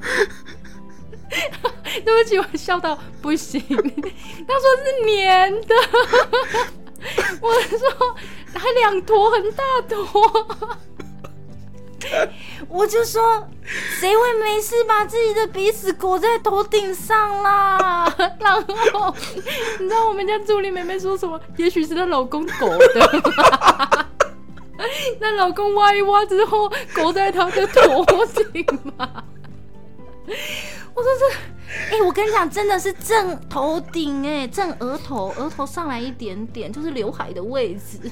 [2.04, 3.62] 对不起，我笑到不行。
[3.68, 3.84] 他说
[4.84, 5.76] 是黏的，
[7.42, 8.16] 我说
[8.54, 10.06] 还两坨很大坨，
[12.68, 13.48] 我就说
[14.00, 18.14] 谁会没事把自己的鼻屎裹在头顶上啦？
[18.40, 18.54] 然
[18.92, 19.16] 后
[19.80, 21.40] 你知道我们家助理妹妹说什么？
[21.58, 24.06] 也许是她老公裹的，
[25.20, 28.04] 那老公挖一挖之后裹在她的头
[28.52, 28.66] 顶
[28.98, 29.24] 嘛。
[30.93, 31.36] 我说这，
[31.89, 38.12] 哎、欸，我跟你讲，真的是正头顶，哎，正额头，额头上来一点点，就是刘海的位置。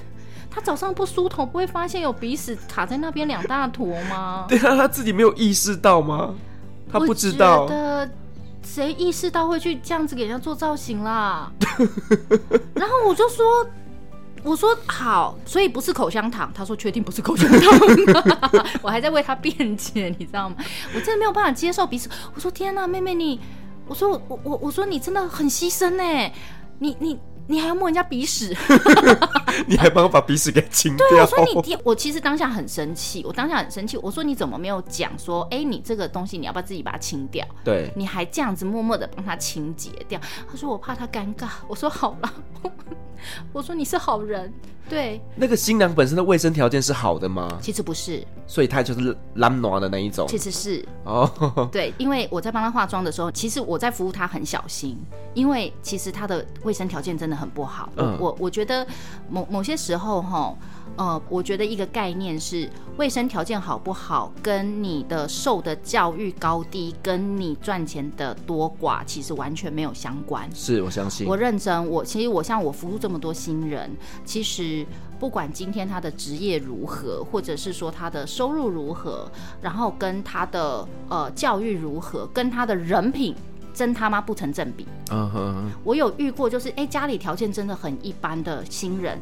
[0.49, 4.45] 他早上不梳头，不会发现有鼻屎卡在那边两大坨吗？
[4.49, 6.33] 对啊，他自己没有意识到吗？
[6.91, 7.67] 他不知道。
[8.63, 11.51] 谁意识到会去这样子给人家做造型啦？
[12.73, 13.65] 然后我就说。
[14.43, 16.52] 我说好，所以不是口香糖。
[16.54, 20.56] 他说确定不是口香糖， 我还在为他辩解，你知道吗？
[20.95, 22.10] 我真的没有办法接受彼此。
[22.34, 23.39] 我说天哪，妹妹你，
[23.88, 26.32] 我说我我我说你真的很牺牲呢，
[26.80, 28.55] 你你你还要摸人家鼻屎，
[29.65, 31.07] 你还帮我把鼻屎给清掉。
[31.09, 33.97] 对，我说你我其实当下很生气，我当下很生气。
[33.97, 37.43] 我说你怎么没有讲说，哎，你这个东西你要不要自己把它清掉？
[37.63, 40.21] 对，你还这样子默默的帮他清洁掉。
[40.47, 41.47] 他说我怕他尴尬。
[41.67, 42.33] 我说好了。
[43.51, 44.53] 我说你是好人，
[44.88, 45.19] 对。
[45.35, 47.49] 那个新娘本身的卫生条件是好的吗？
[47.62, 50.25] 其实不是，所以她就是懒惰的那一种。
[50.25, 51.29] 其实是哦，
[51.69, 54.97] 对，因为我在帮她化妆的时候，其实我在服务她很小心，
[55.33, 57.89] 因为其实她的卫生条件真的很不好。
[57.95, 58.86] 嗯，我我觉得
[59.30, 60.54] 某某些时候哈。
[60.95, 70.49] 呃，我觉得一个概念是卫生条件好不好，跟你的受的教育高低，跟你赚钱的多寡，其实完全没有相关。
[70.54, 71.89] 是我相信，我认真。
[71.89, 73.89] 我其实我像我服务这么多新人，
[74.25, 74.86] 其实
[75.19, 83.34] 不管今天他的职业如何，或者是说他的收入如何，然后跟他的呃教育如何，跟他的人品，
[83.73, 84.86] 真他妈不成正比。
[85.12, 89.19] 嗯哼，我有遇过，就是哎家里条件真的很一般的新人。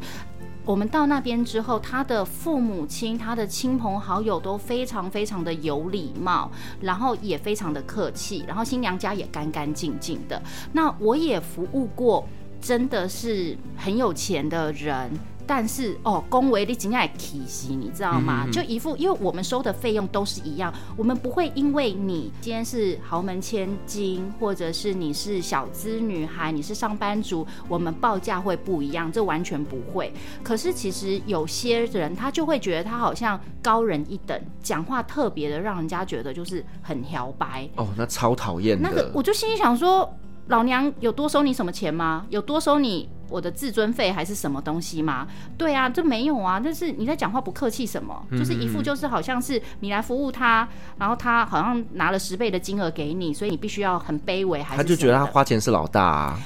[0.66, 10.42] 我们到那边之后，他的父母亲、他的亲朋好友都非常非常的有礼貌，然后也非常的客气，然后新娘家也干干净净的。
[10.74, 12.28] 那我也服务过，
[12.60, 15.10] 真的是很有钱的人。
[15.48, 18.44] 但是哦，恭维你今天也提醒你知道吗？
[18.46, 30.14] 嗯嗯就一副，因为我们收的费用都是一样，我们不会因为你今天是豪门千金，或者是你是小资女孩，你是上班族，我们报价会不一样，这完全不会。
[30.44, 37.70] 可是其实有些人他就会觉得他好像高人一等，讲话特别的让人家觉得就是很摇白。
[37.78, 38.90] 哦，那超讨厌的。
[38.90, 40.14] 那个，我就心里想说，
[40.48, 42.26] 老娘有多收你什么钱吗？
[42.30, 43.10] 有多收你？
[43.30, 45.28] 我的自尊费还是什么东西吗？
[45.58, 46.60] 对啊，这没有啊。
[46.64, 48.26] 但是你在讲话不客气什么？
[48.32, 54.82] 就是一副就是好像是你来服务他，然后他好像拿了十倍的金额给你，所以你必须要很卑微，还是？
[54.82, 56.40] 他就觉得他花钱是老大啊。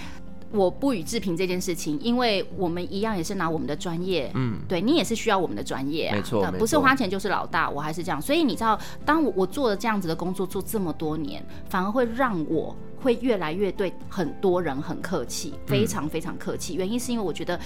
[0.54, 8.22] 我不予置评这件事情，因为我们一样也是拿我们的专业，嗯，对你也是需要我们的专业啊，没错，不是花钱就是老大，我还是这样。
[8.22, 16.76] 所以你知道，当我我做了这样子的工作做这么多年，反而会让我会越来越对很多人很客气，非常非常客气。
[16.76, 17.60] 嗯，原因是因为我觉得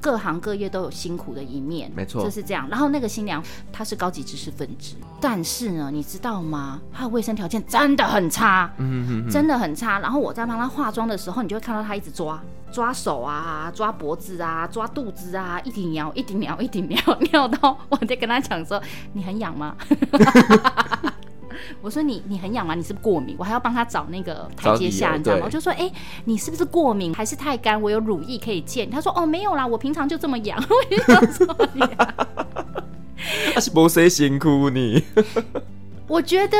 [0.00, 2.68] 各行各业都有辛苦的一面，没错，就是这样。
[2.68, 6.80] 然后那个新娘她是高级知识分子，但是呢，你知道吗？
[6.92, 9.98] 她的卫生条件真的很差，嗯哼哼，真的很差。
[9.98, 12.40] 然后我在帮她化妆的时候，你就会看到她一直抓。
[12.72, 16.98] 抓手啊，抓脖子啊，抓肚子啊，一直尿，一直尿，一直尿，
[17.30, 19.76] 尿到我在跟他讲说：“你很痒吗？”
[21.82, 22.74] 我说你：“你你很痒吗？
[22.74, 25.42] 你是不是过敏？”我还要帮他找那个台阶下，你知道吗？
[25.44, 25.92] 我就说：“哎、欸，
[26.24, 27.12] 你是不是过敏？
[27.12, 27.80] 还是太干？
[27.80, 30.62] 我有乳液可以借。”他说：“哦，没有啦，我平常就这么痒。
[30.70, 32.14] ”我就想说你、啊：
[33.54, 35.02] “他是不谁辛苦你？”
[36.06, 36.56] 我觉得。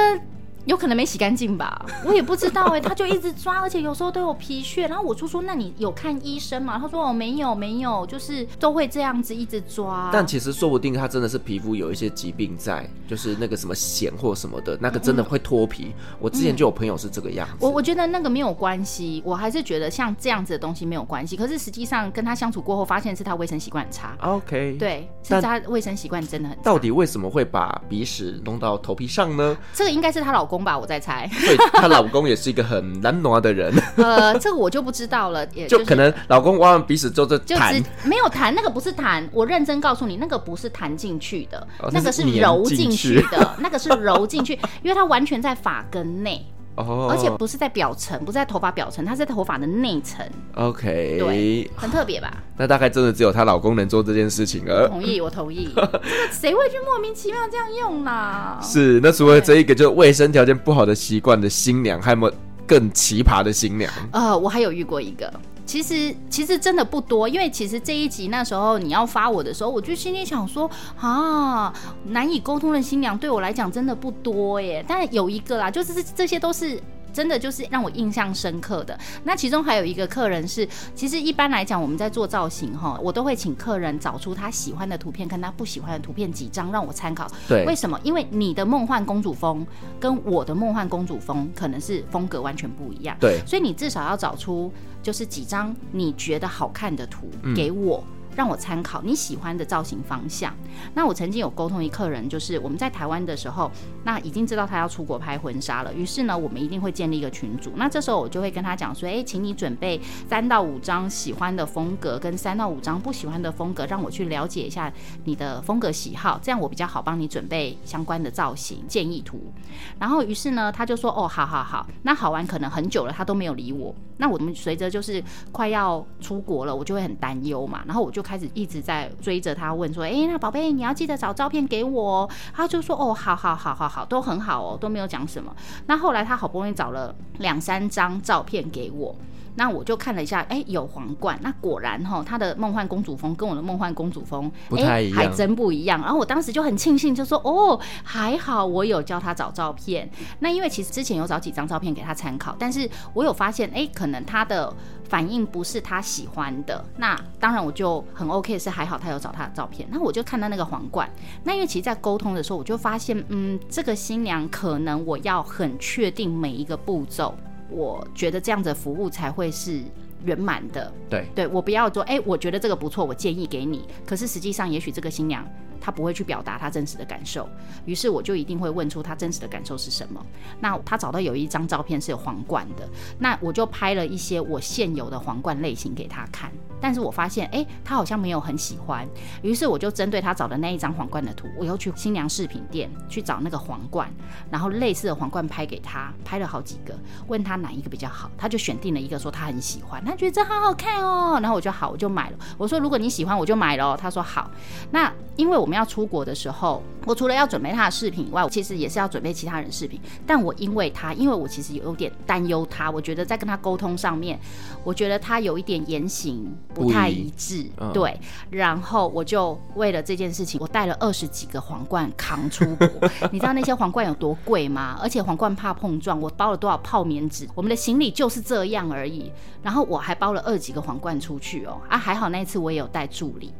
[0.64, 4.87] 有可能没洗干净吧， 我也不知道哎、欸，他就一直抓，而且有时候都有皮屑。
[4.87, 15.94] 然后我就说：“那你有看医生吗？”他说：“哦，没有，没有，就是都会这样子一直抓。”但其实说不定他真的是皮肤有一些疾病在，就是那个什么癣或什么的，那个真的会脱皮。
[15.96, 17.55] 嗯、我之前就有朋友是这个样子。
[17.61, 21.37] 我我觉得那个没有关系，我还是觉得像这样子的东西没有关系。
[21.37, 24.16] 可是实际上跟他相处过后，发现是他卫生习惯很差。
[24.20, 26.62] OK，对，是他卫生习惯真的很差。
[26.62, 29.57] 到底为什么会把鼻屎弄到头皮上呢？
[29.72, 31.31] 这个应该是他老公吧，我在猜。
[31.41, 33.73] 对，她老公也是一个很难拿的人。
[33.97, 46.45] 呃，这个我就不知道了，也、就是、就可能老公挖完鼻屎之后就弹，没有弹，那个不是弹，我认真告诉你，那个不是弹进去的，哦、那个是揉进去的，那个是揉进去，因为它完全在发根内。
[46.76, 50.26] 哦，而且不是在表层，不是在头发表层，它是在头发的内层。
[50.54, 52.32] OK，对，很特别吧？
[52.56, 54.88] 那大概真的只有她老公能做这件事情了。
[54.88, 55.68] 同意，我同意。
[55.76, 58.58] 这个谁会去莫名其妙这样用啦？
[58.62, 62.35] 是，那除了这一个就卫生条件不好的习惯的新娘，还有没有
[62.66, 63.92] 更奇葩的新娘？
[64.12, 65.32] 呃，我还有遇过一个。
[65.64, 71.72] 其实其实真的不多，因为其实这一集那时候你要发我的时候，我就心里想说啊，
[72.07, 74.85] 难以沟通的新娘对我来讲真的不多耶。
[74.87, 76.81] 但有一个啦，就是这这些都是。
[77.12, 78.98] 真的就是让我印象深刻的。
[79.25, 87.31] 那其中还有一个客人是，其实一般来讲，我们在做造型哈，我都会请客人找出他喜欢的图片跟他不喜欢的图片几张让我参考。
[87.48, 87.98] 对，为什么？
[88.03, 89.66] 因为你的梦幻公主风
[90.01, 93.16] 跟我的梦幻公主风可能是风格完全不一样。
[93.20, 94.72] 对，所以你至少要找出
[95.03, 98.03] 就是几张你觉得好看的图给我。
[98.07, 100.55] 嗯让我参考你喜欢的造型方向。
[100.95, 103.71] 那我曾经有沟通一客人，就是我们在台湾的时候，
[104.05, 105.92] 那已经知道他要出国拍婚纱了。
[105.92, 107.73] 于是呢，我们一定会建立一个群组。
[107.77, 114.92] 那这时候我就会跟他讲说：“诶，请你准备三到五张喜欢的风格，跟三到五张不喜欢的风格，让我去了解一下
[115.25, 119.53] 你的风格喜好，这样我比较好帮你准备相关的造型建议图。”
[119.99, 123.95] 然后于是呢，他就说：“哦，好好好。”那好完可能很久了，他都没有理我。
[124.16, 127.83] 那我们随着就是快要出国了，我就会很担忧嘛。
[127.87, 135.54] 然后我就开始一直在追着他问说：“诶，那宝贝，你要记得找照片给我。”哦他就说：“哦，好好好好好，都很好哦，都没有讲什么。”
[135.87, 139.14] 那后来他好不容易找了两三张照片给我。
[139.55, 141.38] 那我就看了一下，哎、欸，有皇冠。
[141.43, 146.01] 那果然哈，他的梦幻公主风跟我的梦幻公主风不太一样，还真不一样。
[146.01, 150.11] 然后我当时就很庆幸，就说哦，还好我有教他找照片。
[150.38, 154.73] 那因为其实之前有找几张照片给他参考，但是我有发现，哎、欸，可能他的
[155.05, 156.85] 反应不是他喜欢的。
[156.97, 159.87] 那当然我就很 OK，是还好他有找他的照片。
[159.91, 161.09] 那我就看到那个皇冠。
[161.45, 167.35] 那因为其实，在沟通的时候，我就发现，嗯，这个新娘可能我要很确定每一个步骤。
[167.72, 169.82] 我觉得这样子的服务才会是
[170.24, 170.92] 圆满的。
[171.08, 173.87] 对，对我不要说，哎、欸，我觉得这个不错，我建议给你。
[174.06, 175.46] 可是实际上，也许这个新娘
[175.83, 177.49] 他不会去表达他真实的感受，
[177.85, 180.25] 于是我就一定会问出他真实的感受是什么。
[180.61, 189.05] 那他找到有一张照片是有皇冠的，那我就拍了一些我现有的皇冠类型给他看，但是我发现，哎，他好像没有很喜欢，
[189.42, 194.09] 于是我就针对他找的那一张皇冠的图，我又去新娘饰品店去找那个皇冠，
[194.51, 202.38] 然后类似的皇冠拍给他，拍了好几个，问他哪一个比较好，他就选定了一个，说他很喜欢，他觉得这好好看哦，然后我就好，我就买了。
[202.57, 203.97] 我说如果你喜欢，我就买了。
[203.97, 204.51] 他说好。
[204.90, 209.98] 那因为我们要出国的时候，我除了要准备他的饰品以外，我其实也是要准备其他人饰品。
[210.26, 214.38] 但我因为他，因为我其实有点担忧他，我觉得在跟他沟通上面，
[214.85, 218.20] 我觉得他有一点言行不太一致，嗯、对。
[218.50, 222.88] 然后我就为了这件事情，我带了二十几个皇冠扛出国。
[223.31, 224.98] 你知道那些皇冠有多贵吗？
[225.00, 227.48] 而且皇冠怕碰撞，我包了多少泡棉纸？
[227.54, 229.33] 我们的行李就是这样而已。
[229.62, 233.52] 然后我还包了二十几个皇冠出去哦，啊，还好那一次我也有带助理。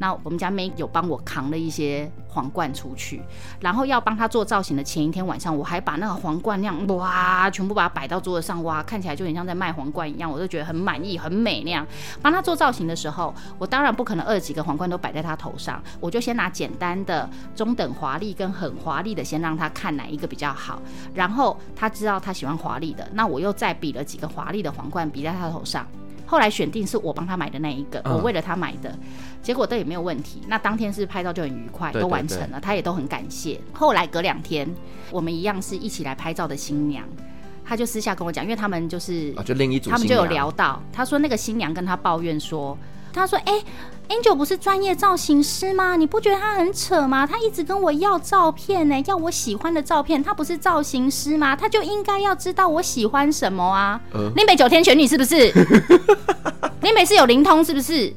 [0.00, 3.20] 那我们家妹有帮我扛了一些皇冠出去，
[3.60, 11.86] 然后要帮她做造型的前一天晚上，我还把那个皇冠那样哇，全部把它摆到桌子上，哇，看起来就很像在卖皇冠一样，我就觉得很满意、很美那样。
[12.22, 20.80] 帮她做造型的时候，我当然不可能二十几个皇冠都摆在她头上，我就先拿简单的、中等华丽跟很华丽的，先让她看哪一个比较好。
[21.12, 25.86] 然后她知道她喜欢华丽的，那我又再比了几个华丽的皇冠比在她头上。
[26.26, 28.96] 后来选定是我帮他买的那一个，我为了他买的，
[29.42, 30.42] 结果都也没有问题。
[30.46, 33.60] 那当天是拍照就很愉快，都完成了，他也都很感谢。
[33.72, 34.68] 后来隔两天，
[35.10, 37.04] 我们一样是一起来拍照的新娘，
[37.64, 42.76] 他就私下跟我讲，因为他们就是，就另一组，他们就有聊到，他说那个新娘跟他抱怨说。
[43.12, 43.60] 他说：“哎
[44.08, 45.96] ，Angel 不是专业造型师吗？
[45.96, 47.26] 你不觉得他很扯吗？
[47.26, 50.22] 他一直跟我要照片呢，要我喜欢的照片。
[50.22, 51.56] 他不是造型师吗？
[51.56, 54.00] 他就应该要知道我喜欢什么啊！
[54.12, 55.50] 呃、林北九天玄女是不是？
[56.82, 58.14] 林北是有灵通是不是？”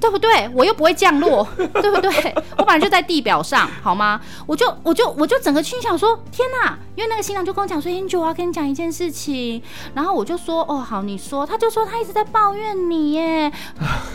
[0.00, 0.48] 对不对？
[0.54, 2.34] 我又不会降落， 对不对？
[2.56, 4.20] 我本来就在地表上，好吗？
[4.46, 6.78] 我就我就我就整个心想说，天哪！
[6.94, 9.62] 因为那个新郎就跟我讲说，Angel，我要跟你讲一件事情。
[9.94, 11.46] 然后我就说，哦，好，你说。
[11.46, 13.52] 他就说他一直在抱怨你耶。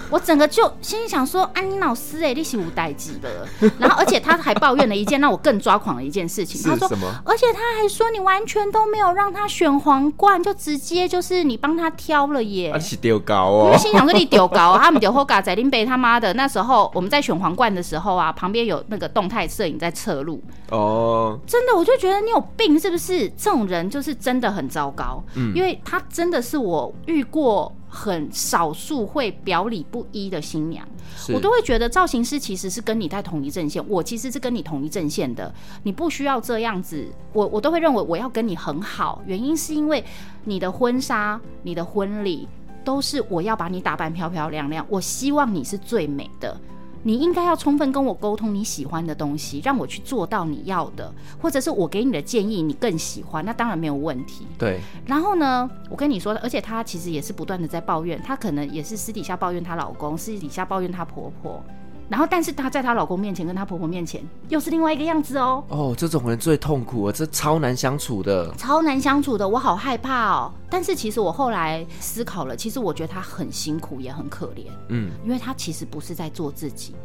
[0.09, 3.47] 我整个就心里想说，安妮老师，哎，你是无代志的。
[3.79, 6.61] 然后而且他还抱怨了一件让我更抓狂的一件事情。
[6.61, 7.07] 他说什么？
[7.25, 12.69] 而且他还说你完全都没有让他选皇冠，就直接就是你帮他挑了耶。
[12.73, 13.69] 他是丢高哦。
[13.71, 15.69] 我心想说你丢高，他们丢后嘎在林。
[15.73, 20.39] 被他妈的，那时候我们在选皇冠的时候啊，旁边有那个动态摄影在侧录。
[20.69, 23.27] 哦，真的，我就觉得你有病是不是？
[23.29, 30.87] 这种人就是真的很糟糕，嗯，因为他真的是我遇过很少数会表里不一的新娘，
[31.33, 35.51] 我都会觉得造型师其实是跟你在同一阵线，我其实是跟你同一阵线的，
[35.81, 37.03] 你不需要这样子，
[37.33, 40.05] 我我都会认为我要跟你很好，原因是因为
[40.43, 42.47] 你的婚纱、你的婚礼。
[42.83, 46.59] 都是我要把你打扮漂漂亮亮，我希望你是最美的。
[47.05, 54.47] 你应该要充分跟我沟通你喜欢的东西，让我去做到你要的，或者是我给你的建议你更喜欢，那当然没有问题。
[54.57, 54.79] 对。
[55.05, 61.61] 然后呢，我跟你说，而且她其实也是不断的在抱怨，她可能也是私底下抱怨她老公，私底下抱怨她婆婆。
[62.09, 65.63] 然后，但是她在她老公面前跟她婆婆面前又是另外一个样子哦。
[65.69, 70.51] 哦，这种人最痛苦了，这超难相处的，超难相处的，我好害怕哦。
[70.69, 74.67] 但是其实我后来思考了，其实我觉得她很辛苦，也很可怜。
[74.89, 76.95] 嗯，因为她其实不是在做自己，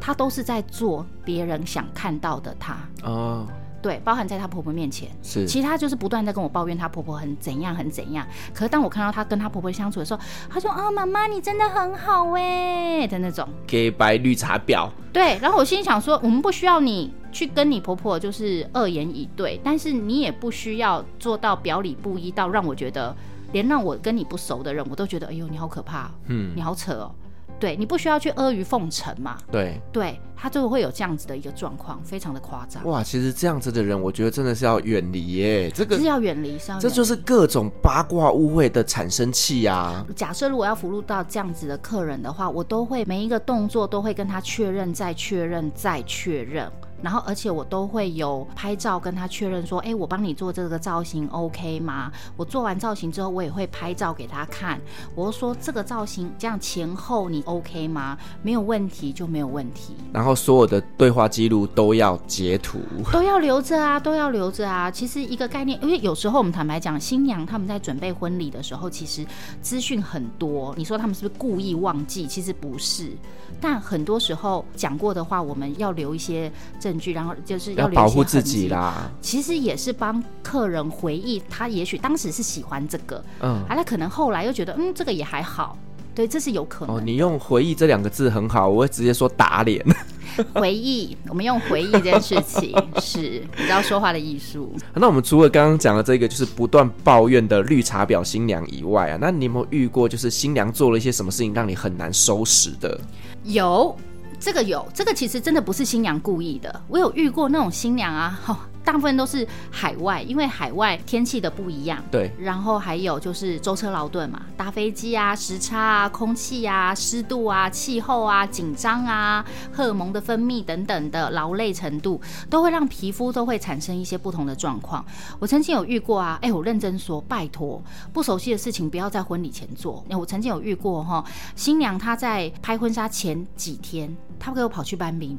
[0.00, 2.76] 她都是在做别人想看到的她。
[3.04, 3.46] 哦。
[3.80, 8.26] 对，包含在她婆婆面前，是，其他就是不断在跟我抱怨她婆婆很怎样很怎样。
[8.52, 10.20] 可是当我看到她跟她婆婆相处的时候，
[10.50, 14.88] 她说：“啊，妈妈你真的很好哎的那种。”给白绿茶婊。
[15.12, 23.14] 对，然后我心里想说，我们不需要你去跟你婆婆就是二言以对，但是你也不需要做到表里不一到让我觉得，
[23.52, 27.14] 连让我跟你不熟的人我都觉得，哎呦你好可怕，嗯，你好扯哦。
[27.58, 29.36] 对，你不需要去阿谀奉承嘛？
[29.50, 32.84] 对，对他就会有这样子的一个状况，非常的夸张。
[32.84, 35.70] 哇，其实这样子的人，我觉得真的是要远离耶。
[35.70, 40.06] 这个是要远离，是要，这就是各种八卦误会的产生器啊。
[40.14, 46.70] 假设如果要服务到这样子的客人的话，我都会每一个动作都会跟他确认，再确认，再确认。
[47.02, 52.10] 然后，而且我都会有拍照跟他确认说，哎，我帮你做这个造型，OK 吗？
[52.36, 54.80] 我做完造型之后，我也会拍照给他看。
[55.14, 58.18] 我说这个造型这样前后你 OK 吗？
[58.42, 59.94] 没有问题就没有问题。
[60.12, 62.78] 然后所有的对话记录都要截图，
[63.12, 64.90] 都要留着啊，都要留着啊。
[64.90, 69.24] 其实一个概念，因为有时候我们坦白讲，新娘他们在准备婚礼的时候，其实
[69.62, 70.74] 资讯很多。
[70.76, 72.26] 你说他们是不是故意忘记？
[72.26, 73.12] 其实不是。
[73.60, 76.50] 但很多时候讲过的话，我们要留一些
[76.88, 79.10] 证据，然后就是要，要保护自己啦。
[79.20, 85.76] 其实也是帮客人回忆，他也许当时是喜欢这个，嗯，啊，他可能后来又觉得，嗯，这个也还好，
[86.14, 86.96] 对，这是有可能。
[86.96, 89.84] 哦，你用回忆这两个字很好，我会直接说打脸。
[90.54, 94.72] 回忆，我们用回忆这件事情是你知道说话的艺术。
[94.94, 103.00] 那我们除了刚刚讲的这个，就是不断抱怨的绿茶婊新娘以外啊，那你有没有遇过就是新娘做了一些什么事情让你很难收拾的？
[103.42, 103.96] 有，
[104.40, 106.82] 这个有，这个其实真的不是新娘故意的。
[106.88, 108.56] 我有遇过那种新娘啊， 吼。
[108.84, 112.02] 大部分都是海外，因为海外天气的不一样。
[112.10, 122.18] 对，然后还有就是舟车劳顿嘛，搭飞机啊，时差啊，空气啊，湿度啊，气候啊，紧张啊，荷尔蒙的分泌等等的劳累程度，
[122.48, 125.04] 都会让皮肤都会产生一些不同的状况。
[125.38, 127.82] 我曾经有遇过啊，哎，我认真说，拜托，
[128.14, 130.02] 不熟悉的事情不要在婚礼前做。
[130.08, 131.22] 我曾经有遇过哈，
[131.54, 135.38] 新娘她在拍婚纱前几天，她给我跑去搬冰，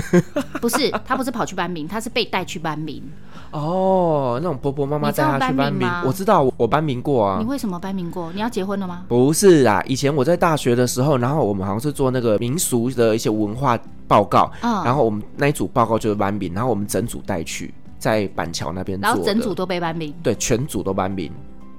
[0.60, 3.02] 不是，他不是跑去搬冰，她是被带去搬冰。
[3.50, 7.38] 哦，那种婆婆妈妈带他去搬冰，我知道，我搬冰过啊。
[7.40, 8.32] 你为什么搬冰过？
[8.32, 9.04] 你要结婚了吗？
[9.06, 13.78] 不是啊，以前我在大学的时候，然后我们好像是做那个民俗的一些文化
[14.08, 21.30] 报告，嗯、然后我们那一组报告就是搬冰，然后我们整组带去在板桥那边，然后整组都被搬冰，对，全组都搬冰。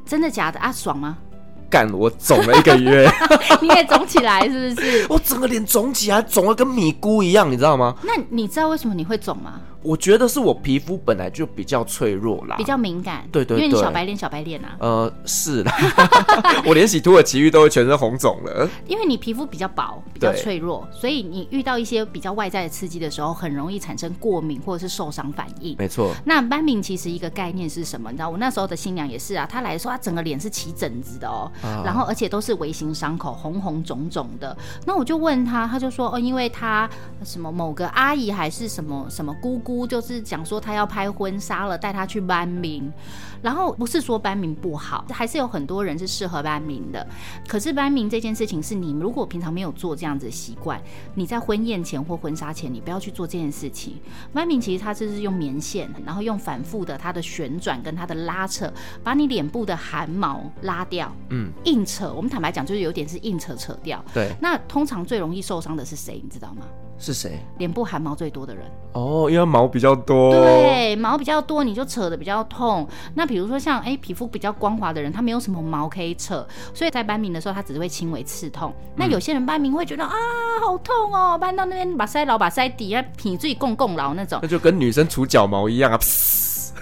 [0.05, 0.71] 真的假的啊？
[0.71, 1.17] 爽吗？
[1.75, 3.05] 干，我肿了一个月，
[3.61, 5.05] 你也肿起来是不是？
[5.11, 7.93] 我整个脸肿起来，肿得跟米糊一样，你知道吗？
[8.01, 9.59] 那你知道为什么你会肿吗？
[9.85, 13.27] 我觉得是我皮肤本来就比较脆弱啦，比较敏感。
[13.31, 14.75] 对对对，因为你小白脸小白脸啊。
[14.79, 15.71] 呃，是啦，
[16.65, 18.67] 我连洗土耳其浴都会全身红肿了。
[18.87, 25.75] 因为你皮肤比较薄，比较脆弱，所以你遇到一些比较外在的刺激的时候，很容易产生过敏或者是受伤反应。
[25.77, 26.13] 没错。
[26.25, 28.09] 那斑敏其实一个概念是什么？
[28.11, 34.55] 你知道，我那时候的新娘也是啊，她来说她整个脸是起疹子的哦，啊、然后而且都是微型伤口，红红肿肿的。
[34.85, 36.89] 那我就问她，她就说哦，因为她
[37.23, 40.61] 什么某个阿姨还是什么什么姑姑，就是讲说。
[40.65, 42.91] 他要拍婚纱了，带他去班名，
[43.39, 47.05] 然后不是说班名不好，还是有很多人是适合班名的。
[47.47, 50.81] 可是班名这件事情是你如果平常没有做这样子的习惯，
[51.13, 53.97] 你在婚宴前或婚纱前，你不要去做这件事情。
[54.33, 58.73] 班名其实它就是用棉线，然后用反复的它的旋转跟它的拉扯，
[59.03, 61.15] 把你脸部的汗毛拉掉。
[61.29, 64.03] 嗯，硬扯，我们坦白讲就是有点是硬扯扯掉。
[64.11, 66.19] 对，那通常最容易受伤的是谁？
[66.23, 66.65] 你知道吗？
[66.97, 67.39] 是谁？
[67.57, 70.31] 脸部汗毛最多的人哦，因为毛比较多。
[70.31, 72.87] 对，毛比较多，你就扯的比较痛。
[73.13, 78.73] 那比如说像哎、欸，皮肤比较光滑的人，他没有什么毛可以扯，所以在斑明的时候，他只是会轻微刺痛。
[78.79, 80.13] 嗯、那有些人斑明会觉得啊，
[80.65, 84.39] 好痛哦，搬到那边把腮老把腮底下皮最共共牢那种。
[84.41, 85.99] 那就跟女生除脚毛一样啊。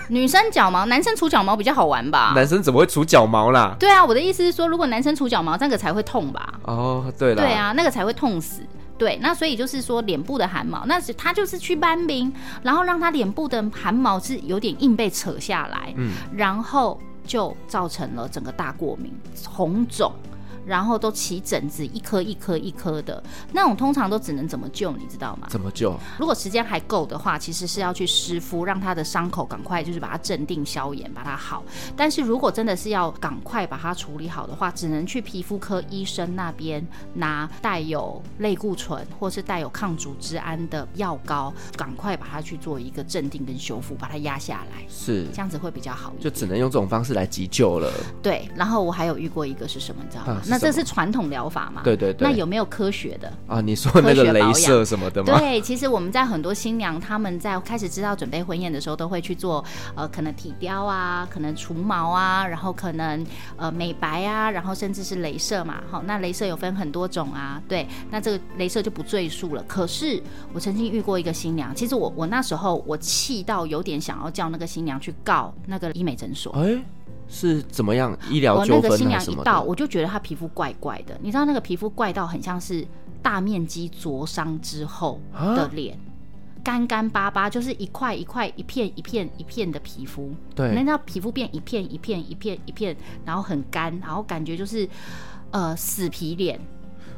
[0.10, 2.34] 女生脚毛，男生除脚毛比较好玩吧？
[2.36, 3.76] 男生怎么会除脚毛啦？
[3.80, 6.54] 对啊，我的意思是说，如果男生除脚毛，那个才会痛吧？
[6.64, 8.62] 哦，对了，对啊，那个才会痛死。
[8.98, 12.32] 对，那所以就是说脸部的汗毛，那是他就是去斑明，
[12.62, 19.12] 然后让他脸部的汗毛是有点硬被扯下来，嗯，然后就造成了整个大过敏、
[19.46, 20.12] 红肿。
[20.66, 25.48] 然后都起疹子，一颗一颗一颗的，那种通常都只能怎么救，你知道吗？
[25.50, 25.98] 怎么救？
[26.20, 31.64] 如果时间还够的话，其实是要去湿敷，让他的伤口赶快就是把它镇定消炎，把它好。
[31.96, 44.84] 但是如果真的是要赶快把它处理好的话，只能去皮肤科医生那边拿带有类固醇或是带有抗组织胺的药膏，赶快把它去做一个镇定跟修复，把它压下来。
[44.90, 47.92] 是这样子会比较好一点，就只能用这种方式来急救了。
[48.22, 50.42] 对，然后我还有遇过一个是什么，你知道吗？
[50.53, 51.82] 啊那这是传统疗法嘛？
[51.84, 52.28] 对对对。
[52.28, 53.60] 那有没有科学的啊？
[53.60, 55.40] 你说那个镭射什么的吗？
[55.40, 59.64] 对，其实我们在很多新娘他们在开始知道准备婚宴的时候，都会去做
[59.96, 63.26] 呃，可能体雕啊，可能除毛啊，然后可能
[63.58, 65.82] 呃美白啊，然后甚至是镭射嘛。
[65.90, 67.62] 好，那镭射有分很多种啊。
[67.68, 69.64] 对，那这个镭射就不赘述了。
[69.68, 70.22] 可是
[70.54, 76.54] 我曾经遇过一个新娘，其实我我那时候我气到有点想要叫那个新娘去告那个医美诊所。
[76.54, 76.84] 欸
[77.34, 78.76] 是怎么样医疗纠纷？
[78.76, 81.18] 我那个新娘一到，我就觉得她皮肤怪怪的。
[81.20, 82.88] 你知道那个皮肤怪到很像是
[83.24, 85.98] 大面积灼伤之后的脸，
[86.64, 90.32] 干干巴巴，就是一块一块、一片一片一片的皮肤。
[90.54, 94.88] 对，你知道皮肤变一片一片一片一片，然后很干，然后感觉就是
[95.50, 96.60] 呃死皮脸。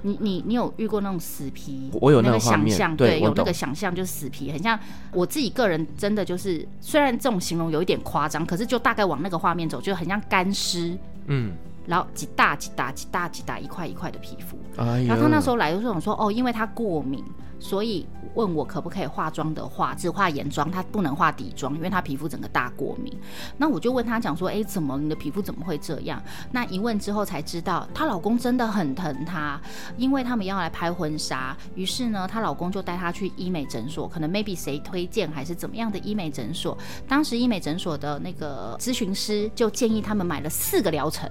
[0.06, 1.90] 你你你有遇过那种死皮？
[2.00, 4.80] 我有那个想象，对，对有那个想象就是死皮，很像
[5.12, 10.96] 我自己个人真的就是，虽然这种形容有一点夸张，可是就大概往那个画面走，就很像干尸，
[11.26, 11.54] 嗯，
[11.86, 17.24] 然后几大几大几大几大一块一块的皮肤，哎、然后他那时候来的时候说，哦，因为他过敏。
[17.58, 18.06] 所以
[18.36, 23.18] 问我可不可以化妆的话，只化眼妆，她不能化底妆，因为她皮肤整个大过敏。
[23.58, 26.22] 那我就问她讲说，哎，怎么你的皮肤怎么会这样？
[26.52, 29.60] 那一问之后才知道，她老公真的很疼她，
[29.96, 36.78] 因为他们要来拍婚纱，于是呢，她老公就带她去医美诊所，可能 maybe 谁推荐还是怎么样的医美诊所。
[37.08, 41.28] 当时医美诊所的那个咨询师就建议他们买了四个疗程，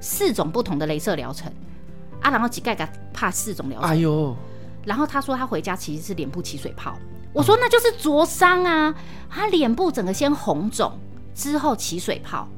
[0.00, 1.52] 四种不同的镭射疗程
[2.20, 3.90] 啊，然后几盖个怕四种疗程。
[3.90, 4.36] 哎呦。
[4.84, 6.96] 然后他说他回家其实是脸部起水泡。
[7.32, 8.94] 我说那就是灼伤啊，
[9.28, 10.92] 他脸部整个先红肿，
[11.34, 12.48] 之后起水泡。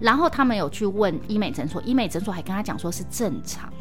[0.00, 3.76] 然后他们有去问医美诊所，医美诊所还跟他讲说是正常的。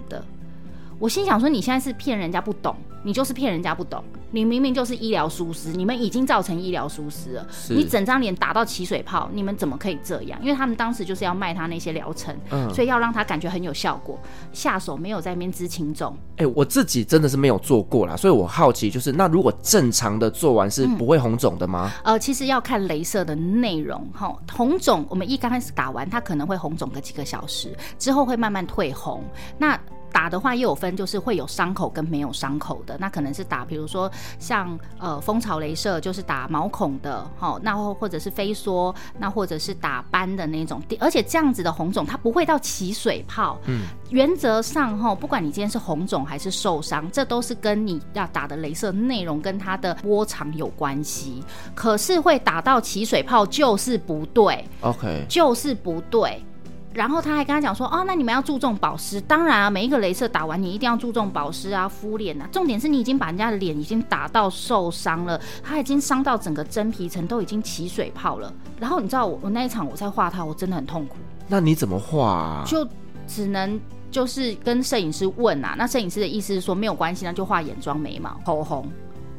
[1.01, 4.03] 我心想说，你现在是骗人家不懂，你就是骗人家不懂。
[4.29, 7.47] 你明明就是医疗疏失，你们已经造成医疗疏失了。
[7.69, 10.39] 你整张脸打到起水泡，你们怎么可以这样？
[10.43, 14.15] 因为他们当时就是要卖他那些疗程，嗯，所以要让他感觉很有效果。
[14.53, 16.15] 下手没有在那边知轻重。
[16.33, 21.91] 哎、欸，我自己真的是没有做过啦，所以我好奇，就是那如果正常的做完是不会红肿的吗？
[22.03, 22.13] 嗯？
[22.13, 24.31] 呃，其实要看镭射的内容哈。
[24.53, 29.23] 红肿，我们一刚开始打完，它可能会红肿个几个小时，之后会慢慢退红。
[29.57, 29.77] 那
[30.11, 32.97] 打的话又有分，就是会有伤口跟没有伤口的。
[32.99, 40.81] 那可能是打，比如说像呃蜂巢镭射，就是打毛孔的，齁，那或者是飞梭，那或者是打斑的那种。
[40.99, 43.57] 而且这样子的红肿，它不会到起水泡。
[43.65, 51.43] 嗯，原则上齁，不管你今天是红肿还是受伤，这都是跟你要打的镭射内容跟它的波长有关系。
[51.73, 56.43] 可是会打到起水泡就是不对，OK，就是不对。
[56.93, 62.47] 然后他还跟他讲说，哦，那你们要注重保湿，当然啊，每一个镭射打完，你一定要注重保湿啊，敷脸啊。
[62.51, 68.53] 重点是你已经把人家的脸已经打到受伤了，他已经伤到整个真皮层都已经起水泡了。
[68.79, 71.15] 然后你知道我我那一场我在画他，我真的很痛苦。
[71.47, 72.63] 那你怎么画啊？
[72.65, 72.85] 就
[73.25, 73.79] 只能
[74.09, 75.75] 就是跟摄影师问啊。
[75.77, 78.85] 那摄影师的意思是说没有关系，那就画眼妆、眉毛、口红。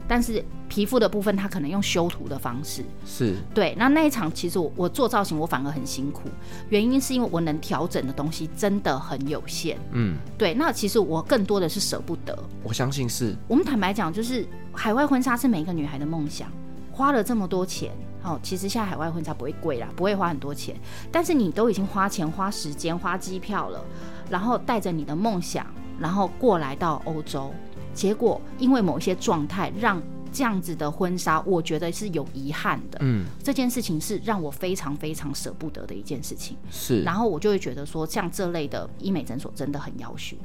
[0.09, 3.75] 但是皮肤的部分，他可能用修图的方式，是对。
[3.77, 6.31] 那那一场，其实我我做造型，我反而很辛苦，
[6.71, 9.79] 原因是因为我能调整的东西真的很有限。
[9.91, 10.55] 嗯，对。
[10.55, 12.35] 那其实我更多的是舍不得。
[12.63, 13.37] 我相信是。
[13.47, 16.51] 我们坦白讲，就是海外婚纱是每一个女孩的梦想，
[16.91, 17.93] 花了这么多钱，
[18.23, 20.75] 哦，其实现在海外婚纱不会贵啦，不会花很多钱，
[21.11, 23.85] 但是你都已经花钱、花时间、花机票了，
[24.31, 25.67] 然后带着你的梦想，
[26.01, 27.53] 然后过来到欧洲。
[27.95, 30.01] 结果因为某一些状态，让
[30.33, 32.99] 这样子的婚纱，我觉得是有遗憾的。
[33.03, 36.57] 嗯，这件事情是让我非常非常舍不得的一件事情。
[36.71, 40.37] 是，然后我就会觉得说，像这类的医美诊所真的很要求，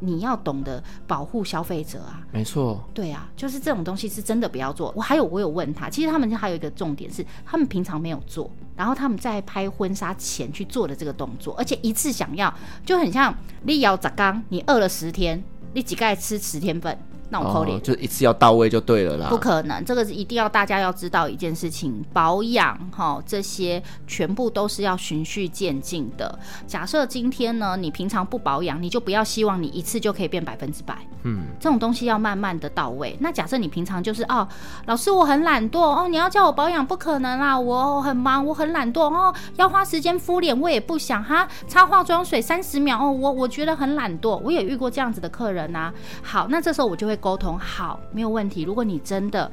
[0.00, 2.26] 你要懂得保护消费者啊。
[2.32, 2.82] 没错。
[2.92, 4.92] 对啊，就是这种东西是真的不要做。
[4.96, 12.52] 我还有我有问他，其实他们还有一个重点是，他们平常没有做，然后他们在拍婚纱前去做的这个动作，而且一次想要，
[12.84, 15.42] 就很像你咬砸缸，你饿了十天。
[15.72, 16.98] 你几个吃十天份？
[17.30, 19.28] 那我扣脸，就一次要到位就对了啦。
[19.30, 26.36] 不可能，这个是一定要大家要知道一件事情，保养哈这些全部都是要循序渐进的。
[26.66, 30.98] 假设今天呢，你平常不保养，你就不要希望你一次就可以变百分之百。
[31.22, 33.16] 嗯，这种东西要慢慢的到位。
[33.20, 34.48] 那假设你平常就是哦，
[34.86, 45.94] 老师我很懒惰哦，你要叫我保养不可能啦，我很忙，我很懒惰哦，要花时间敷脸我也不想哈，擦化妆水三十秒哦，我我觉得很懒惰，我也遇过这样子的客人呐、啊。
[46.24, 47.19] 好，那这时候我就会。
[47.20, 48.62] 沟通好，没有问题。
[48.62, 49.50] 如果你真的，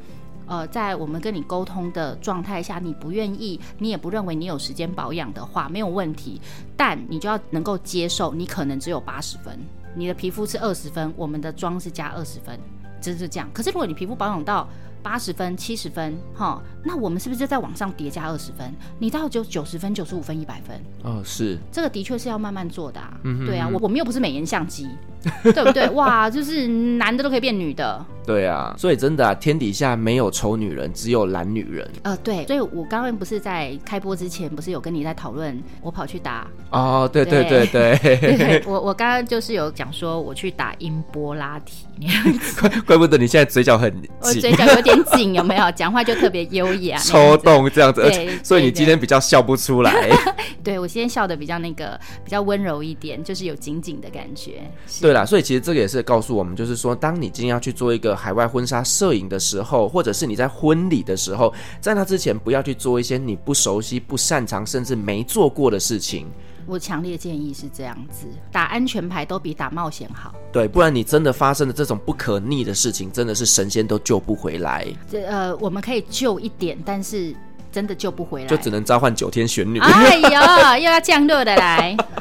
[0.47, 6.39] 呃，在我们跟你沟通的状态下，你不愿意，你也不认为你有时间保养的话，没有问题。
[6.75, 9.59] 但你就要能够接受，你可能只有八十分，
[9.93, 12.57] 你的皮肤是二十分，我们的妆是加二十分，
[13.01, 13.49] 真是这样。
[13.53, 14.67] 可是如果你皮肤保养到
[15.03, 18.73] 八十分、七十分，哈，那我们是不是就在往上叠加二十分？
[18.99, 20.81] 你到九九十分、九十五分、一百分？
[21.03, 21.57] 哦，是。
[21.71, 23.19] 这个的确是要慢慢做的啊。
[23.23, 23.45] 嗯哼嗯哼。
[23.45, 24.89] 对啊，我我们又不是美颜相机。
[25.43, 25.89] 对不对？
[25.89, 28.05] 哇，就是男的都可以变女的。
[28.25, 31.89] 对啊，所以真的啊，天底下没有丑女人，只有懒女人。
[32.03, 36.45] 呃，对，所以我刚刚不是在开播之前，不是有跟你在讨论，我跑去打。
[36.71, 38.63] 哦，对对对对，对，对。
[38.67, 41.85] 我我刚刚就是有讲说我去打音波拉提，
[42.59, 45.71] 怪怪不得你现在嘴角很紧，我嘴角有点紧，有没有？
[45.71, 49.91] 讲话就特别优雅，抽动这样子，对，所以你今天比较笑不出来。
[49.91, 54.63] 对，对我今天笑的比较那个比较温柔一点，就是有紧紧的感觉。
[55.01, 66.27] 对啦，所以其实这个也是告诉我们，就是说，当你今天要去做一个海外婚纱摄影的时候，或者是你在婚礼的时候，在那之前不要去做一些你不熟悉、不擅长，甚至没做过的事情。
[66.65, 70.33] 我强烈建议是这样子，打安全牌都比打冒险好。
[70.51, 74.85] 对，不然你真的发生了这种不可逆的事情，真的是神仙都救不回来。
[75.09, 77.35] 这呃，我们可以救一点，但是。
[77.69, 79.77] 真的救不回来，就只能召唤九天玄女。
[79.79, 81.95] 哎呦，又要降落的来！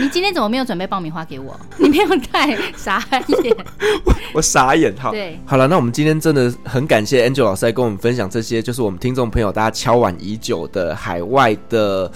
[0.00, 1.58] 你今天怎么没有准备爆米花给我？
[1.78, 3.56] 你没有带，傻眼。
[4.04, 5.10] 我我傻眼，好。
[5.10, 12.10] 对，好了，那我们今天真的很感谢 Angel 老师来跟我们分享这些，就是我们听众朋友大家敲碗已久的海外的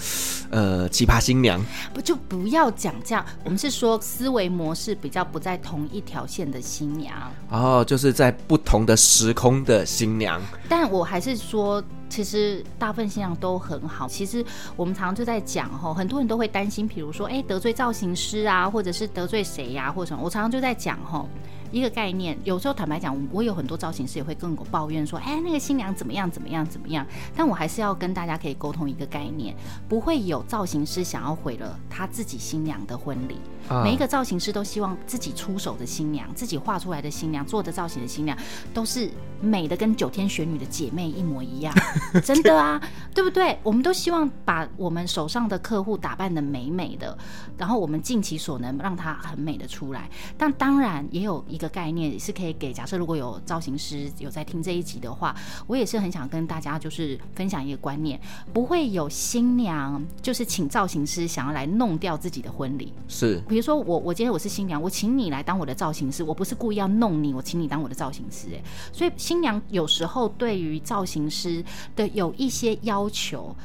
[0.53, 1.59] 呃奇葩新娘。
[1.93, 7.13] 不就不要讲这样，我们是说思维模式比较不在同一条线的新娘。
[7.49, 10.39] 哦，就是在不同的时空的新娘。
[10.69, 11.83] 但我还是说。
[12.09, 14.07] 其实大部分新娘都很好。
[14.07, 14.45] 其实
[14.75, 20.23] 我们常常就在讲吼，很多人都会担心，比如说哎得罪造型师啊，或者是得罪谁呀、啊，或者什么。
[20.23, 21.27] 我常常就在讲吼，
[21.73, 22.37] 一个概念。
[22.43, 27.05] 有时候坦白讲，我有很多造型师也会跟我抱怨说，哎，那个新娘怎么样怎么样怎么样。
[27.35, 29.55] 但我还是要跟大家可以沟通一个概念，
[29.89, 33.37] 不会有造型师想要毁了他自己新娘的婚礼。
[33.83, 38.37] 每一个造型师都希望自己出手的新娘，自己画出来的新娘，做的造型的新娘，
[38.73, 39.09] 都是
[39.41, 41.73] 美的跟九天玄女的姐妹一模一样，
[42.23, 42.79] 真的啊，
[43.15, 43.57] 对不对？
[43.63, 47.17] 我们都希望把我们手上的客户打扮的美美的，
[47.57, 50.09] 然后我们尽其所能让她很美的出来。
[50.37, 55.35] 但当然也有一个概念是可以给，假设如果有造型师有在听这一集的话，
[55.67, 58.19] 我也是很想跟大家就是分享一个观念，
[58.53, 63.41] 不会有新娘就是请造型师想要来弄掉自己的婚礼，是。
[63.47, 68.61] 比如说我，我今天我是新娘，我请你来当我的造型师，我不是故意要弄你，我请你当我的造型师，哎，
[68.91, 71.63] 所以新娘有时候对于造型师
[71.95, 73.55] 的有一些要求，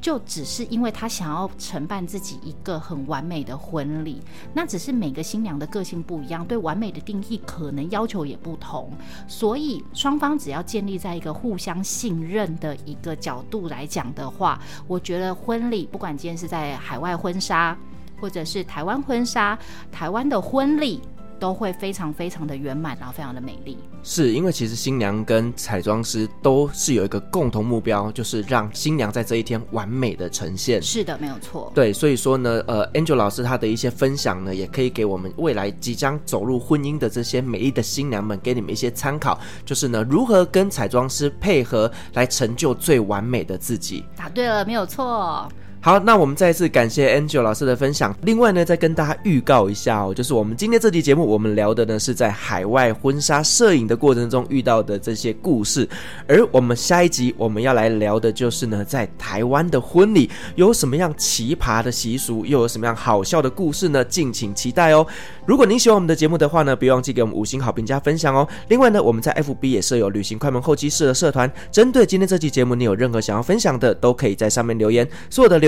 [0.00, 4.22] 就只是因为她想要承办自己一个很完美的婚礼，
[4.54, 8.90] 那只是每个新娘的个性不一样，对完美的定义可能要求也不同，
[9.26, 17.76] 所以双方只要建立在一个互相信任的一个角度来讲的话，我觉得婚礼不管今天是在海外婚纱。
[18.20, 19.56] 或者是台湾婚纱，
[19.92, 21.00] 台湾的婚礼
[21.38, 23.78] 都会非常非常的圆满，然后非常的美丽。
[24.02, 30.80] 是因为其实新娘跟彩妆师都是有一个共同目标，就是让新娘在这一天完美的呈现。
[30.82, 31.70] 是的，没有错。
[31.74, 44.04] 对，所以说呢，呃，Angel 老师她的一些分享呢，也可以给我们未来即将走入婚姻的这些美丽的新娘们，给你们一些参考，就是呢，如何跟彩妆师配合来成就最完美的自己。
[44.16, 45.48] 答对了，没有错。
[45.80, 48.14] 好，那我们再一次感谢 Angel 老师的分享。
[48.22, 55.88] 另外呢，再跟大家预告一下哦，就是我们今天这期节目，我们聊的呢是在海外婚纱摄影的过程中遇到的这些故事。
[56.26, 64.04] 而我们下一集我们要来聊的就是呢，在台湾的婚礼有什么样奇葩的习俗，又有什么样好笑的故事呢？
[64.04, 65.06] 敬请期待哦。
[65.46, 68.46] 如果您喜欢我们的节目的话呢，别忘记给我们五星好评加分享哦。
[68.66, 75.67] 另外呢，我们在 FB 也设有旅行快门后期室的社团，针对今天这期节目，你有任何想要分享的，都可以在上面留言，所有的留